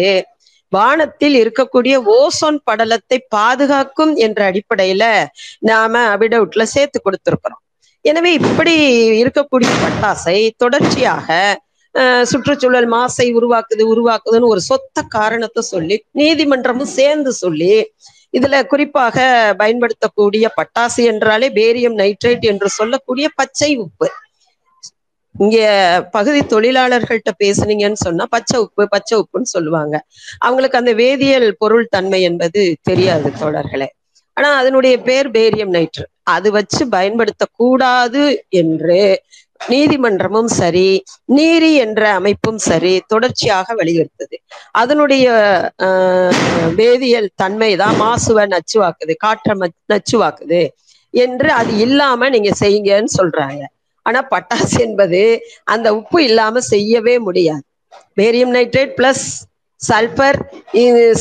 வானத்தில் 0.72 1.36
இருக்கக்கூடிய 1.42 1.94
ஓசோன் 2.18 2.58
படலத்தை 2.70 3.18
பாதுகாக்கும் 3.36 4.14
என்ற 4.26 4.40
அடிப்படையில 4.50 5.04
நாம 5.70 6.02
அபிடவுட்ல 6.14 6.64
சேர்த்து 6.74 7.00
கொடுத்திருக்கிறோம். 7.00 7.62
எனவே 8.04 8.30
இப்படி 8.40 8.74
இருக்கக்கூடிய 9.22 9.70
பட்டாசை 9.82 10.38
தொடர்ச்சியாக 10.62 11.28
சுற்றுச்சூழல் 12.30 12.88
மாசை 12.94 13.26
உருவாக்குது 13.38 13.82
உருவாக்குதுன்னு 13.92 14.52
ஒரு 14.54 14.62
சொத்த 14.68 15.02
காரணத்தை 15.16 15.62
சொல்லி 15.72 15.96
நீதிமன்றமும் 16.20 16.94
சேர்ந்து 16.98 17.32
சொல்லி 17.42 17.74
இதுல 18.38 18.58
குறிப்பாக 18.66 19.16
பயன்படுத்தக்கூடிய 19.60 20.46
பட்டாசு 20.58 21.00
என்றாலே 21.12 21.48
பேரியம் 21.58 21.98
நைட்ரேட் 22.02 22.44
என்று 22.52 22.68
சொல்லக்கூடிய 22.78 23.26
பச்சை 23.40 23.70
உப்பு. 23.84 24.08
இங்க 25.42 25.58
பகுதி 26.12 26.40
தொழிலாளர்கள்ட்ட 26.52 27.30
பேசுனீங்கன்னு 27.40 28.00
சொன்னா 28.04 28.24
பச்சை 28.34 28.56
உப்பு 28.64 28.84
பச்சை 28.94 29.14
உப்புன்னு 29.20 29.52
சொல்லுவாங்க. 29.54 29.94
அவங்களுக்கு 30.40 30.80
அந்த 30.80 30.92
வேதியியல் 31.02 31.48
பொருள் 31.58 31.92
தன்மை 31.96 32.20
என்பது 32.30 32.60
தெரியாது 32.82 33.30
தோழர்களே. 33.40 33.88
ஆனா 34.36 34.50
அதனுடைய 34.60 34.94
பேர் 35.08 35.28
பேரியம் 35.30 35.74
நைட்ரு 35.74 36.04
அது 36.34 36.48
வச்சு 36.56 36.82
பயன்படுத்தக்கூடாது 36.94 38.22
என்று 38.60 39.00
நீதிமன்றமும் 39.68 40.50
சரி 40.52 40.88
நீரி 41.36 41.70
என்ற 41.84 42.02
அமைப்பும் 42.18 42.60
சரி 42.68 42.94
தொடர்ச்சியாக 43.06 43.74
வலியுறுத்துது. 43.80 44.36
அதனுடைய 44.74 45.26
வேதியியல் 46.80 47.30
தன்மை 47.34 47.70
தான் 47.82 47.98
மாசுவை 48.00 48.44
நச்சுவாக்குது 48.54 49.14
காற்றை 49.24 49.54
நச்சுவாக்குது 49.92 50.62
என்று 51.14 51.48
அது 51.60 51.72
இல்லாம 51.84 52.28
நீங்க 52.34 52.50
செய்யுங்கன்னு 52.60 53.12
சொல்றாங்க. 53.20 53.62
ஆனா 54.06 54.20
பட்டாசு 54.32 54.76
என்பது 54.86 55.20
அந்த 55.66 55.88
உப்பு 55.98 56.18
இல்லாம 56.28 56.60
செய்யவே 56.72 57.14
முடியாது. 57.26 57.62
Barium 58.16 58.54
nitrate 58.56 58.94
plus 58.98 59.24
sulphur 59.80 60.38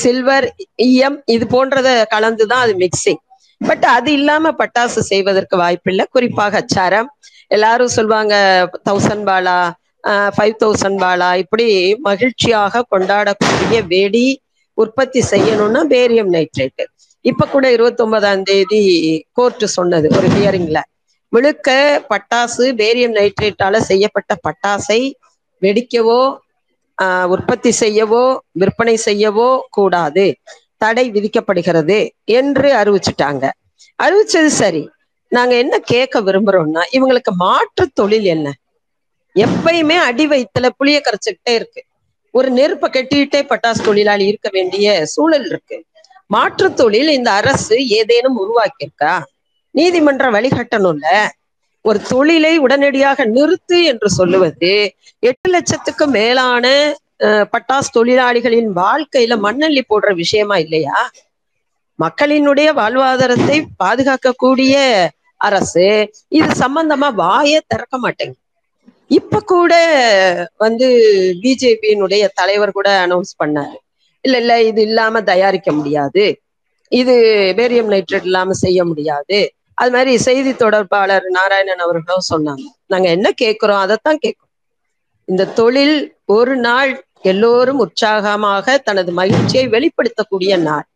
silver 0.03 0.47
ஈயம் 0.85 1.17
இது 1.35 1.45
போன்றத 1.53 1.89
கலந்துதான் 2.13 2.63
அது 2.65 2.73
மிக்சிங் 2.83 3.21
பட் 3.61 3.85
அது 3.95 4.09
இல்லாம 4.19 4.51
பட்டாசு 4.59 5.01
செய்வதற்கு 5.09 5.55
வாய்ப்பில்லை. 5.57 6.05
குறிப்பாக 6.11 6.63
சரம் 6.67 7.09
எல்லாரும் 7.51 7.95
சொல்லுவாங்க 7.97 8.33
தௌசண்ட் 8.88 9.25
பாலா 9.29 9.57
ஃபைவ் 10.35 10.55
தௌசண்ட் 10.61 11.00
பாலா 11.03 11.29
இப்படி 11.43 11.67
மகிழ்ச்சியாக 12.07 12.83
கொண்டாடக்கூடிய 12.93 13.79
வெடி 13.91 14.27
உற்பத்தி 14.77 15.21
செய்யணும்னா 15.31 15.81
பேரியம் 15.93 16.31
நைட்ரேட்டு 16.33 16.83
இப்ப 17.25 17.47
கூட 17.47 17.65
இருபத்தி 17.71 18.01
ஒன்பதாம் 18.03 18.43
தேதி 18.43 18.81
கோர்ட் 19.31 19.65
சொன்னது 19.75 20.07
ஒரு 20.17 20.27
ஹியரிங்ல 20.35 20.79
முழுக்க 21.33 21.69
பட்டாசு 22.09 22.65
பேரியம் 22.73 23.15
நைட்ரேட்டால 23.15 23.77
செய்யப்பட்ட 23.89 24.31
பட்டாசை 24.47 25.01
வெடிக்கவோ 25.61 26.21
உற்பத்தி 27.27 27.71
செய்யவோ 27.79 28.23
விற்பனை 28.51 28.95
செய்யவோ 29.05 29.47
கூடாது. 29.69 30.25
தடை 30.77 31.05
விதிக்கப்படுகிறது 31.11 31.97
என்று 32.31 32.67
அறிவிச்சுட்டாங்க. 32.73 33.43
அறிவிச்சது 34.00 34.51
சரி. 34.53 34.83
நாங்க 35.31 35.53
என்ன 35.55 35.75
கேட்க 35.91 36.21
விரும்புறோம்னா 36.21 36.81
இவங்களுக்கு 36.93 37.31
மாற்று 37.35 37.85
தொழில் 37.93 38.25
என்ன? 38.25 38.47
எப்பயுமே 39.35 39.97
அடி 40.07 40.25
வயிற்றுல 40.27 40.69
புளிய 40.77 40.97
கரைச்சுக்கிட்டே 41.01 41.53
இருக்கு. 41.53 41.81
ஒரு 42.33 42.50
நெருப்பை 42.51 42.88
கட்டிக்கிட்டே 42.89 43.41
பட்டாசு 43.50 43.81
தொழிலாளி 43.83 44.25
இருக்க 44.25 44.50
வேண்டிய 44.51 44.88
சூழல் 45.05 45.45
இருக்கு. 45.45 45.77
மாற்று 46.29 46.67
தொழில் 46.73 47.09
இந்த 47.09 47.29
அரசு 47.31 47.75
ஏதேனும் 48.00 48.38
உருவாக்கியிருக்கா? 48.38 49.13
நீதிமன்றம் 49.75 50.33
வழிகட்டணும்ல. 50.33 51.07
ஒரு 51.85 51.99
தொழிலை 52.09 52.57
உடனடியாக 52.57 53.25
நிறுத்து 53.27 53.83
என்று 53.83 54.09
சொல்லுவது 54.09 54.73
எட்டு 55.23 55.49
லட்சத்துக்கு 55.49 56.07
மேலான 56.11 56.65
அஹ், 57.19 57.45
பட்டாசு 57.51 57.89
தொழிலாளிகளின் 57.93 58.69
வாழ்க்கையில 58.75 59.33
மண்ணள்ளி 59.41 59.81
போடுற 59.89 60.13
விஷயமா 60.15 60.55
இல்லையா? 60.57 60.99
மக்களினுடைய 61.99 62.69
வாழ்வாதாரத்தை 62.73 63.57
பாதுகாக்கக்கூடிய 63.79 64.75
அரசு 65.41 65.85
இது 66.29 66.49
சம்பந்தமா 66.59 67.09
வாயே 67.15 67.59
திறக்க 67.67 67.97
மாட்டேங்குது. 67.97 68.39
இப்ப 69.11 69.39
கூட 69.43 69.71
வந்து 70.57 70.87
பிஜேபியினுடைய 71.43 72.27
தலைவர் 72.33 72.71
கூட 72.71 72.89
அனௌன்ஸ் 73.05 73.33
பண்ணாரு. 73.39 73.77
இல்ல 74.25 74.37
இல்ல 74.37 74.61
இது 74.63 74.81
இல்லாம 74.81 75.21
தயாரிக்க 75.23 75.71
முடியாது. 75.71 76.23
இது 76.91 77.15
பேரியம் 77.55 77.91
நைட்ரேட் 77.91 78.23
இல்லாம 78.23 78.53
செய்ய 78.57 78.85
முடியாது. 78.85 79.39
அது 79.81 79.91
மாதிரி 79.91 80.13
செய்தி 80.21 80.51
தொடர்பாளர் 80.55 81.25
நாராயணன் 81.31 81.83
அவர்களும் 81.85 82.29
சொன்னாங்க. 82.29 82.63
நாங்க 82.88 83.07
என்ன 83.09 83.27
கேட்கிறோம் 83.35 83.81
அதைத்தான் 83.81 84.19
கேட்கிறோம் 84.19 84.50
இந்த 85.27 85.50
தொழில் 85.55 85.97
ஒரு 86.35 86.55
நாள் 86.61 86.91
எல்லோரும் 87.23 87.79
உற்சாகமாக 87.79 88.77
தனது 88.81 89.11
மகிழ்ச்சியை 89.13 89.65
வெளிப்படுத்தக்கூடிய 89.69 90.53
நாள். 90.63 90.88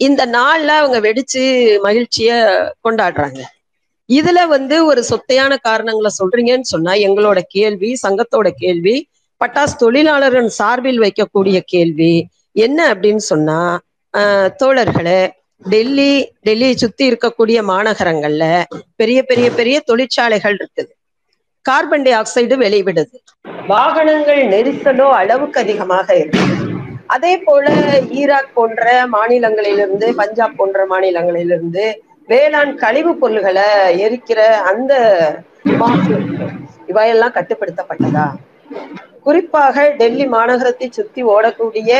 இந்த 0.00 0.22
நாள்ல 0.32 0.70
அவங்க 0.80 0.98
வெடிச்சு 1.00 1.42
மகிழ்ச்சிய 1.84 2.30
கொண்டாடுறாங்க. 2.84 3.40
இதுல 4.08 4.38
வந்து 4.48 4.76
ஒரு 4.86 5.02
சொத்தையான 5.10 5.52
காரணங்களை 5.60 6.10
சொல்றீங்கன்னு 6.18 6.68
சொன்னா 6.68 6.92
எங்களோட 7.06 7.40
கேள்வி 7.48 7.90
சங்கத்தோட 8.02 8.48
கேள்வி 8.56 8.94
பட்டாசு 9.40 9.74
தொழிலாளர்கள் 9.76 10.48
சார்பில் 10.56 11.00
வைக்கக்கூடிய 11.00 11.58
கேள்வி 11.66 12.14
என்ன 12.56 12.94
அப்படின்னு 12.94 13.24
சொன்னா 13.28 13.58
ஆஹ், 14.14 14.48
தோழர்களே 14.60 15.20
டெல்லி 15.64 16.10
டெல்லியை 16.46 16.74
சுத்தி 16.74 17.04
இருக்கக்கூடிய 17.10 17.58
மாநகரங்கள்ல 17.70 18.44
பெரிய 18.96 19.22
பெரிய 19.22 19.50
பெரிய 19.50 19.80
தொழிற்சாலைகள் 19.80 20.56
இருக்குது. 20.56 20.90
Carbon 21.66 22.02
dioxide. 22.64 23.16
வாகனங்கள் 23.66 24.42
நெரிசலோ 24.46 25.08
அளவுக்கு 25.10 25.60
அதிகமாக 25.60 26.16
இருக்கு 26.16 26.46
அதே 27.06 27.38
போல 27.38 27.66
ஈராக் 28.10 28.54
போன்ற 28.54 29.06
மாநிலங்களிலிருந்து 29.12 30.14
பஞ்சாப் 30.14 30.56
போன்ற 30.56 30.86
மாநிலங்களிலிருந்து 30.86 31.84
வேளாண் 32.26 32.74
கழிவுப் 32.74 33.20
பொருள்களை 33.20 33.68
எரிக்கிற 34.04 34.40
அந்த 34.70 34.92
இவையெல்லாம் 36.86 37.34
கட்டுப்படுத்தப்பட்டதா? 37.34 38.26
குறிப்பாக 39.20 39.94
டெல்லி 39.98 40.26
மாநகரத்தை 40.26 40.90
சுத்தி 40.90 41.24
ஓடக்கூடிய 41.24 41.92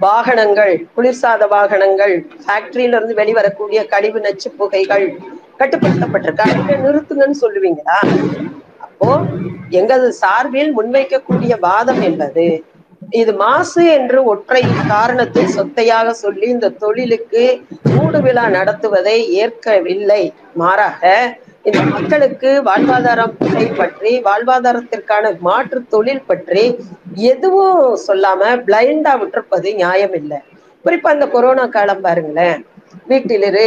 வாகனங்கள் 0.00 0.72
குளிர்சாத 0.96 1.42
வாகனங்கள் 1.48 2.14
ஃபேக்டரியில 2.42 2.96
இருந்து 2.96 3.14
வெளிவரக்கூடிய 3.20 3.80
கழிவு 3.92 4.20
நச்சு 4.20 4.48
புகைகள் 4.58 5.06
கட்டுப்படுத்தப்பட்டிருக்கா. 5.60 6.46
நிறுத்துங்கன்னு 6.84 7.38
சொல்லுவீங்களா? 7.44 7.98
அப்போ 8.86 9.08
எங்களது 9.78 10.10
சார்பில் 10.22 10.70
முன்வைக்கக்கூடிய 10.78 11.52
வாதம் 11.66 12.02
என்பது 12.08 12.46
இது 13.20 13.32
மாசு 13.42 13.82
என்று 13.96 14.18
ஒற்றை 14.24 14.62
காரணத்தை 14.88 15.44
சொத்தையாக 15.56 16.08
சொல்லி 16.24 16.46
இந்த 16.54 16.72
தொழிலுக்கு 16.82 17.42
மூடு 17.94 18.18
விழா 18.20 18.44
நடத்துவதை 18.56 19.18
ஏற்கவில்லை. 19.42 20.22
மாறாக 20.54 21.12
இந்த 21.68 21.80
மக்களுக்கு 21.94 22.50
வாழ்வாதாரம் 22.68 23.34
பற்றி 23.80 24.12
வாழ்வாதாரத்திற்கான 24.26 25.32
மாற்று 25.46 25.80
தொழில் 25.94 26.26
பற்றி 26.28 26.62
எதுவும் 27.32 27.80
சொல்லாம 28.06 28.50
பிளைண்டா 28.66 29.12
விட்டிருப்பது 29.20 29.68
நியாயம் 29.80 30.14
இல்லை 30.20 30.38
குறிப்பா 30.84 31.10
இந்த 31.16 31.26
கொரோனா 31.34 31.64
காலம் 31.76 32.04
பாருங்களேன். 32.04 32.60
வீட்டிலிரு 33.10 33.66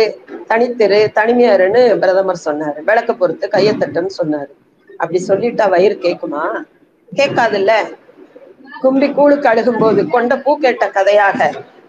தனித்திரு 0.52 1.00
தனிமையாருன்னு 1.18 1.82
பிரதமர் 2.04 2.46
சொன்னாரு. 2.48 2.80
விளக்க 2.90 3.12
பொறுத்து 3.14 3.46
கையத்தட்டுன்னு 3.56 4.12
சொன்னாரு. 4.22 4.52
அப்படி 5.00 5.20
சொல்லிட்டா 5.30 5.66
வயிறு 5.74 5.96
கேக்குமா? 6.06 6.44
கேட்காதுல்ல. 7.12 7.72
கும்பி 8.84 9.08
கூழுக்கு 9.18 9.48
அழுகும்போது 9.52 10.02
கொண்ட 10.16 10.36
பூ 10.46 10.52
கேட்ட 10.64 10.86
கதையாக 10.98 11.40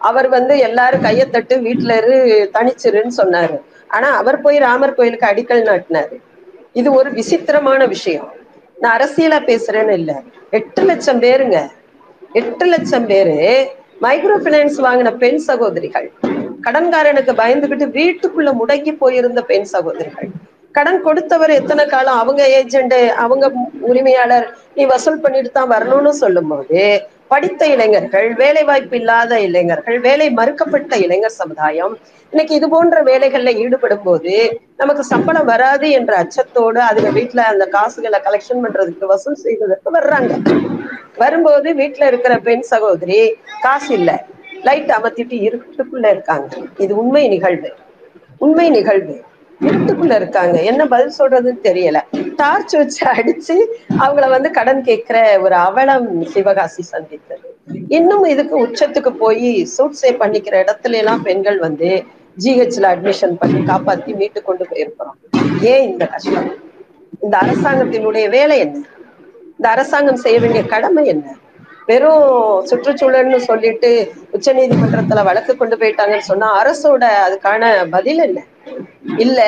அவர் 0.09 0.29
வந்து 0.29 0.55
எல்லாரும் 0.69 1.05
கையத்தட்டு 1.09 1.55
வீட்டுல 1.67 1.97
இரு 2.03 2.17
தனிச்சிருன்னு 2.57 3.15
சொன்னாரு. 3.21 3.57
ஆனா 3.93 4.09
அவர் 4.21 4.45
போய் 4.45 4.59
ராமர் 4.59 4.97
கோயிலுக்கு 4.97 5.31
அடிக்கல் 5.31 5.69
நாட்டினாரு. 5.71 6.17
இது 6.81 6.89
ஒரு 6.93 7.11
விசித்திரமான 7.11 7.85
விஷயம். 7.95 8.29
நான் 8.77 8.95
அரசியலா 8.99 9.39
பேசுறேன்னு 9.51 9.95
இல்ல. 10.01 10.13
எட்டு 10.59 10.83
லட்சம் 10.83 11.23
பேருங்க. 11.25 11.59
எட்டு 12.41 12.67
லட்சம் 12.67 13.07
பேரு 13.07 13.37
மைக்ரோ 14.05 14.37
பினான்ஸ் 14.47 14.79
வாங்கின 14.87 15.11
பெண் 15.17 15.41
சகோதரிகள். 15.49 16.07
கடன்காரனுக்கு 16.67 17.33
பயந்துகிட்டு 17.43 17.87
வீட்டுக்குள்ள 17.99 18.51
முடங்கி 18.61 18.93
போயிருந்த 19.03 19.41
பெண் 19.51 19.69
சகோதரிகள். 19.75 20.31
கடன் 20.75 21.01
கொடுத்தவர் 21.03 21.51
எத்தனை 21.51 21.85
காலம்? 21.87 22.21
அவங்க 22.23 22.43
ஏஜெண்ட் 22.59 22.95
அவங்க 23.25 23.47
உரிமையாளர் 23.91 24.47
நீ 24.75 24.85
வசூல் 24.85 25.23
பண்ணிட்டு 25.25 25.51
தான் 25.51 25.73
வரணும்னு 25.75 26.13
சொல்லும் 26.23 26.51
போது 26.53 26.81
படித்த 27.33 27.67
இளைஞர்கள் 27.67 28.29
வேலை 28.35 28.63
வாய்ப்பு 28.65 28.97
இல்லாத 28.97 29.39
இளைஞர்கள் 29.41 29.99
வேலை 30.01 30.27
மறுக்கப்பட்ட 30.31 30.97
இளைஞர் 30.97 31.39
சமுதாயம் 31.41 31.95
இன்னைக்கு 32.33 32.55
இது 32.55 32.67
போன்ற 32.69 32.99
வேலைகள்ல 33.03 33.51
ஈடுபடும் 33.59 34.03
போது 34.03 34.35
நமக்கு 34.77 35.03
சம்பளம் 35.05 35.51
வராது 35.51 35.89
என்ற 35.91 36.13
அச்சத்தோடு 36.23 36.81
அதுங்க 36.89 37.11
வீட்டுல 37.19 37.43
அந்த 37.53 37.65
காசுகளை 37.69 38.21
கலெக்ஷன் 38.21 38.63
பண்றதுக்கு 38.65 39.11
வசூல் 39.13 39.43
செய்வதற்கு 39.43 39.91
வர்றாங்க. 39.91 40.33
வரும்போது 41.19 41.69
வீட்டுல 41.81 42.07
இருக்கிற 42.07 42.35
பெண் 42.41 42.67
சகோதரி 42.71 43.19
காசு 43.63 43.91
இல்ல. 43.95 44.11
லைட் 44.63 44.91
அமர்த்திட்டு 44.91 45.37
இருட்டுக்குள்ள 45.47 46.07
இருக்காங்க. 46.11 46.49
இது 46.79 46.93
உண்மை 46.97 47.25
நிகழ்வு. 47.29 47.71
உண்மை 48.41 48.71
நிகழ்வு. 48.71 49.17
இருட்டுக்குள்ள 49.61 50.15
இருக்காங்க. 50.15 50.57
என்ன 50.71 50.83
பதில் 50.87 51.19
சொல்றதுன்னு 51.19 51.67
தெரியல. 51.69 51.99
டார்ச் 52.43 52.75
வச்சு 52.81 53.03
அடிச்சு 53.11 53.57
அவங்கள 54.03 54.29
வந்து 54.35 54.51
கடன் 54.59 54.83
கேட்கிற 54.89 55.19
ஒரு 55.45 55.57
அவலம் 55.69 56.09
சிவகாசி 56.35 56.83
சந்தித்தது. 56.83 57.49
இன்னும் 57.89 58.25
இதுக்கு 58.25 58.57
உச்சத்துக்கு 58.67 59.11
போய் 59.23 59.51
சூட்ஸே 59.77 60.11
பண்ணிக்கிற 60.23 60.55
இடத்துல 60.65 61.01
எல்லாம் 61.03 61.23
பெண்கள் 61.23 61.59
வந்து 61.59 61.91
ஜிஹெச்ல 62.45 62.87
அட்மிஷன் 62.93 63.39
பண்ணி 63.39 63.61
காப்பாத்தி 63.73 64.13
மீட்டு 64.21 64.43
கொண்டு 64.43 64.65
போயிருக்கிறோம். 64.71 65.19
ஏன் 65.73 65.85
இந்த 65.91 66.05
கஷ்டம்? 66.07 66.51
இந்த 67.21 67.35
அரசாங்கத்தினுடைய 67.43 68.29
வேலை 68.29 68.59
என்ன? 68.59 68.79
இந்த 69.57 69.67
அரசாங்கம் 69.69 70.23
செய்ய 70.25 70.39
வேண்டிய 70.41 70.63
கடமை 70.65 71.03
என்ன? 71.07 71.27
வெறும் 71.89 72.27
சுற்றுச்சூழல்னு 72.69 73.39
சொல்லிட்டு 73.49 73.91
உச்ச 74.37 74.53
நீதிமன்றத்துல 74.59 75.23
வழக்கு 75.29 75.53
கொண்டு 75.55 75.77
போயிட்டாங்கன்னு 75.81 76.31
சொன்னா 76.31 76.49
அரசோட 76.61 77.05
அதுக்கான 77.27 77.63
பதில் 77.91 78.23
என்ன? 78.27 78.41
இல்ல 79.25 79.41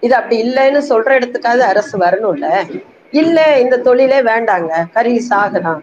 இது 0.00 0.14
அப்படி 0.18 0.36
இல்லைன்னு 0.44 0.80
சொல்ற 0.90 1.16
இடத்துக்காவது 1.18 1.64
அரசு 1.72 1.94
வரணும்ல? 2.04 2.48
இல்ல 3.12 3.38
இந்த 3.62 3.80
தொழிலே 3.86 4.18
வேண்டாங்க 4.28 4.72
கறி 4.96 5.14
சாகலாம். 5.30 5.80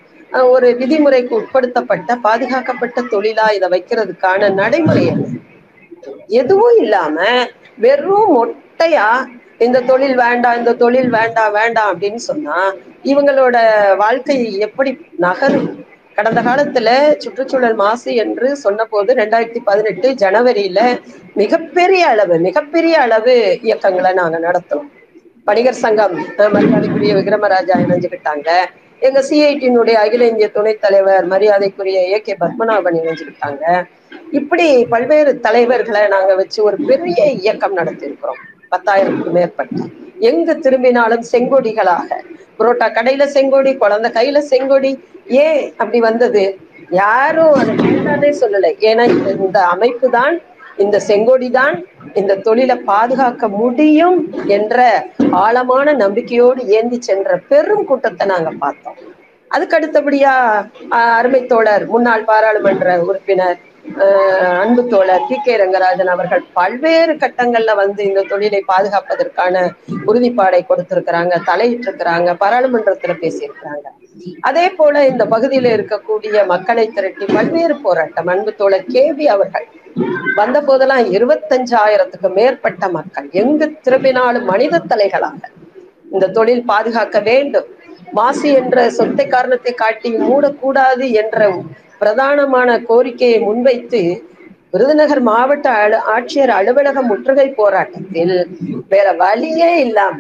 ஒரு 0.52 0.68
விதிமுறைக்கு 0.80 1.34
உட்படுத்தப்பட்ட 1.40 2.16
பாதுகாக்கப்பட்ட 2.26 3.04
தொழிலா 3.14 3.46
இதை 3.58 3.68
வைக்கிறதுக்கான 3.74 4.50
நடைமுறை 4.62 5.04
என்ன? 5.06 5.26
எதுவும் 6.42 6.78
இல்லாம 6.84 7.18
வெறும் 7.78 8.32
மொட்டையா 8.36 9.08
இந்த 9.60 9.84
தொழில் 9.90 10.18
வேண்டாம் 10.22 10.58
இந்த 10.60 10.74
தொழில் 10.82 11.12
வேண்டாம் 11.16 11.54
வேண்டாம் 11.54 11.90
அப்படின்னு 11.92 12.22
சொன்னா 12.30 12.58
இவங்களோட 13.06 13.58
வாழ்க்கை 13.98 14.38
எப்படி 14.68 14.92
நகரும்? 15.26 15.70
கடந்த 16.18 16.42
காலத்துல 16.42 16.90
சுற்றுச்சூழல் 17.24 17.76
மாசு 17.82 18.12
என்று 18.22 18.48
சொன்ன 18.62 18.86
போது 18.94 19.10
ரெண்டாயிரத்தி 19.20 19.60
பதினெட்டு 19.68 20.08
ஜனவரியில 20.22 20.80
மிகப்பெரிய 21.42 22.04
அளவு 22.14 22.36
மிகப்பெரிய 22.46 22.96
அளவு 23.06 23.36
இயக்கங்களை 23.68 24.12
நாங்க 24.14 24.38
நடத்தோம். 24.48 24.88
வணிகர் 25.50 25.82
சங்கம் 25.84 26.16
மரியாதைக்குரிய 26.56 27.12
விக்ரமராஜா 27.20 27.76
இணைஞ்சுக்கிட்டாங்க. 27.84 28.50
எங்க 29.08 29.20
சிஐடியினுடைய 29.30 29.98
அகில 30.04 30.28
இந்திய 30.32 30.48
துணைத் 30.58 30.82
தலைவர் 30.86 31.26
மரியாதைக்குரிய 31.34 32.00
ஏ 32.14 32.20
கே 32.22 32.36
பத்மநாபன் 32.40 33.00
இணைஞ்சுக்கிட்டாங்க. 33.02 33.64
இப்படி 34.40 34.68
பல்வேறு 34.94 35.34
தலைவர்களை 35.48 36.04
நாங்க 36.16 36.36
வச்சு 36.42 36.60
ஒரு 36.64 36.78
பெரிய 36.90 37.20
இயக்கம் 37.42 37.78
நடத்தியிருக்கிறோம். 37.78 38.42
பத்தாயிரத்துக்கும் 38.72 39.38
மேற்பட்ட. 39.38 39.80
எங்கு 40.30 40.54
திரும்பினாலும் 40.66 41.26
செங்கொடிகளாக. 41.32 42.10
புரோட்டா 42.60 42.88
கடையில 42.98 43.24
செங்கொடி 43.36 43.72
குழந்தை 43.84 44.10
கையில 44.18 44.38
செங்கொடி. 44.52 44.92
ஏன் 45.44 45.62
அப்படி 45.82 46.00
வந்தது? 46.10 46.44
யாரும் 47.02 47.56
அதை 48.16 48.30
சொல்லலை. 48.42 48.72
ஏன்னா 48.90 49.06
இந்த 49.46 49.60
அமைப்பு 49.74 50.10
தான் 50.18 50.36
இந்த 50.84 50.98
செங்கோடி 51.10 51.48
தான் 51.60 51.76
இந்த 52.20 52.34
தொழிலை 52.48 52.76
பாதுகாக்க 52.90 53.48
முடியும் 53.62 54.18
என்ற 54.58 54.86
ஆழமான 55.44 55.94
நம்பிக்கையோடு 56.04 56.62
ஏந்தி 56.78 56.98
சென்ற 57.08 57.38
பெரும் 57.50 57.86
கூட்டத்தை 57.90 58.26
நாங்க 58.34 58.52
பார்த்தோம். 58.64 58.98
அதுக்கு 59.52 59.78
அடுத்தபடியா 59.78 60.34
அருமை 61.18 61.42
தோழர் 61.52 61.84
முன்னாள் 61.94 62.28
பாராளுமன்ற 62.30 62.96
உறுப்பினர் 63.08 63.60
அன்பு 64.62 64.82
தோழர் 64.92 65.26
டி 65.28 65.38
கே 65.46 65.54
ரங்கராஜன் 65.62 66.12
அவர்கள் 66.14 66.44
பல்வேறு 66.58 67.14
கட்டங்கள்ல 67.22 67.72
வந்து 67.82 68.02
இந்த 68.10 68.22
தொழிலை 68.32 68.60
பாதுகாப்பதற்கான 68.72 69.56
உறுதிப்பாடை 70.10 70.62
கொடுத்திருக்கிறாங்க 70.70 71.36
தலையிட்டு 71.50 71.88
இருக்கிறாங்க 71.88 72.32
பாராளுமன்றத்துல 72.42 73.16
பேசியிருக்கிறாங்க. 73.24 73.86
அதே 74.50 74.66
போல 74.80 75.06
இந்த 75.12 75.24
பகுதியில 75.34 75.72
இருக்கக்கூடிய 75.78 76.46
மக்களை 76.54 76.86
திரட்டி 76.98 77.26
பல்வேறு 77.36 77.78
போராட்டம். 77.86 78.30
அன்பு 78.34 78.54
தோழர் 78.62 78.92
கேவி 78.96 79.28
அவர்கள் 79.36 79.68
வந்த 80.40 80.58
போதெல்லாம் 80.68 81.06
இருபத்தஞ்சாயிரத்துக்கு 81.18 82.30
மேற்பட்ட 82.40 82.90
மக்கள் 82.98 83.30
எங்கு 83.44 83.68
திரும்பினாலும் 83.86 84.48
மனித 84.52 84.84
தலைகளாக 84.92 85.42
இந்த 86.14 86.32
தொழில் 86.38 86.68
பாதுகாக்க 86.72 87.18
வேண்டும். 87.30 87.68
மாசு 88.18 88.48
என்ற 88.60 88.90
சொத்தை 88.98 89.26
காரணத்தை 89.28 89.72
காட்டி 89.84 90.10
மூடக்கூடாது 90.28 91.06
என்ற 91.22 91.40
பிரதானமான 92.00 92.70
கோரிக்கையை 92.84 93.40
முன்வைத்து 93.40 94.02
விருதுநகர் 94.72 95.22
மாவட்ட 95.22 95.68
அலு 95.84 95.98
ஆட்சியர் 96.14 96.50
அலுவலக 96.50 97.02
முற்றுகை 97.02 97.46
போராட்டத்தில் 97.50 98.34
வேற 98.88 99.14
வழியே 99.14 99.70
இல்லாம 99.80 100.18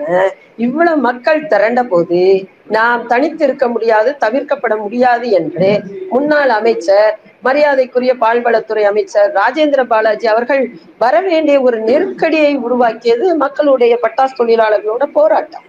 இவ்வளவு 0.56 0.98
மக்கள் 0.98 1.48
திரண்ட 1.48 1.84
போது 1.84 2.22
நாம் 2.68 3.08
தனித்து 3.08 3.44
இருக்க 3.44 3.68
முடியாது 3.68 4.16
தவிர்க்கப்பட 4.20 4.76
முடியாது 4.78 5.30
என்று 5.30 5.70
முன்னாள் 6.10 6.50
அமைச்சர் 6.50 7.12
மரியாதைக்குரிய 7.44 8.14
பால்வளத்துறை 8.22 8.84
அமைச்சர் 8.84 9.30
ராஜேந்திர 9.32 9.84
பாலாஜி 9.84 10.28
அவர்கள் 10.28 10.64
வர 10.98 11.22
வேண்டிய 11.22 11.62
ஒரு 11.62 11.80
நெருக்கடியை 11.80 12.56
உருவாக்கியது 12.58 13.36
மக்களுடைய 13.36 14.00
பட்டாசு 14.04 14.36
தொழிலாளர்களோட 14.40 15.06
போராட்டம். 15.14 15.66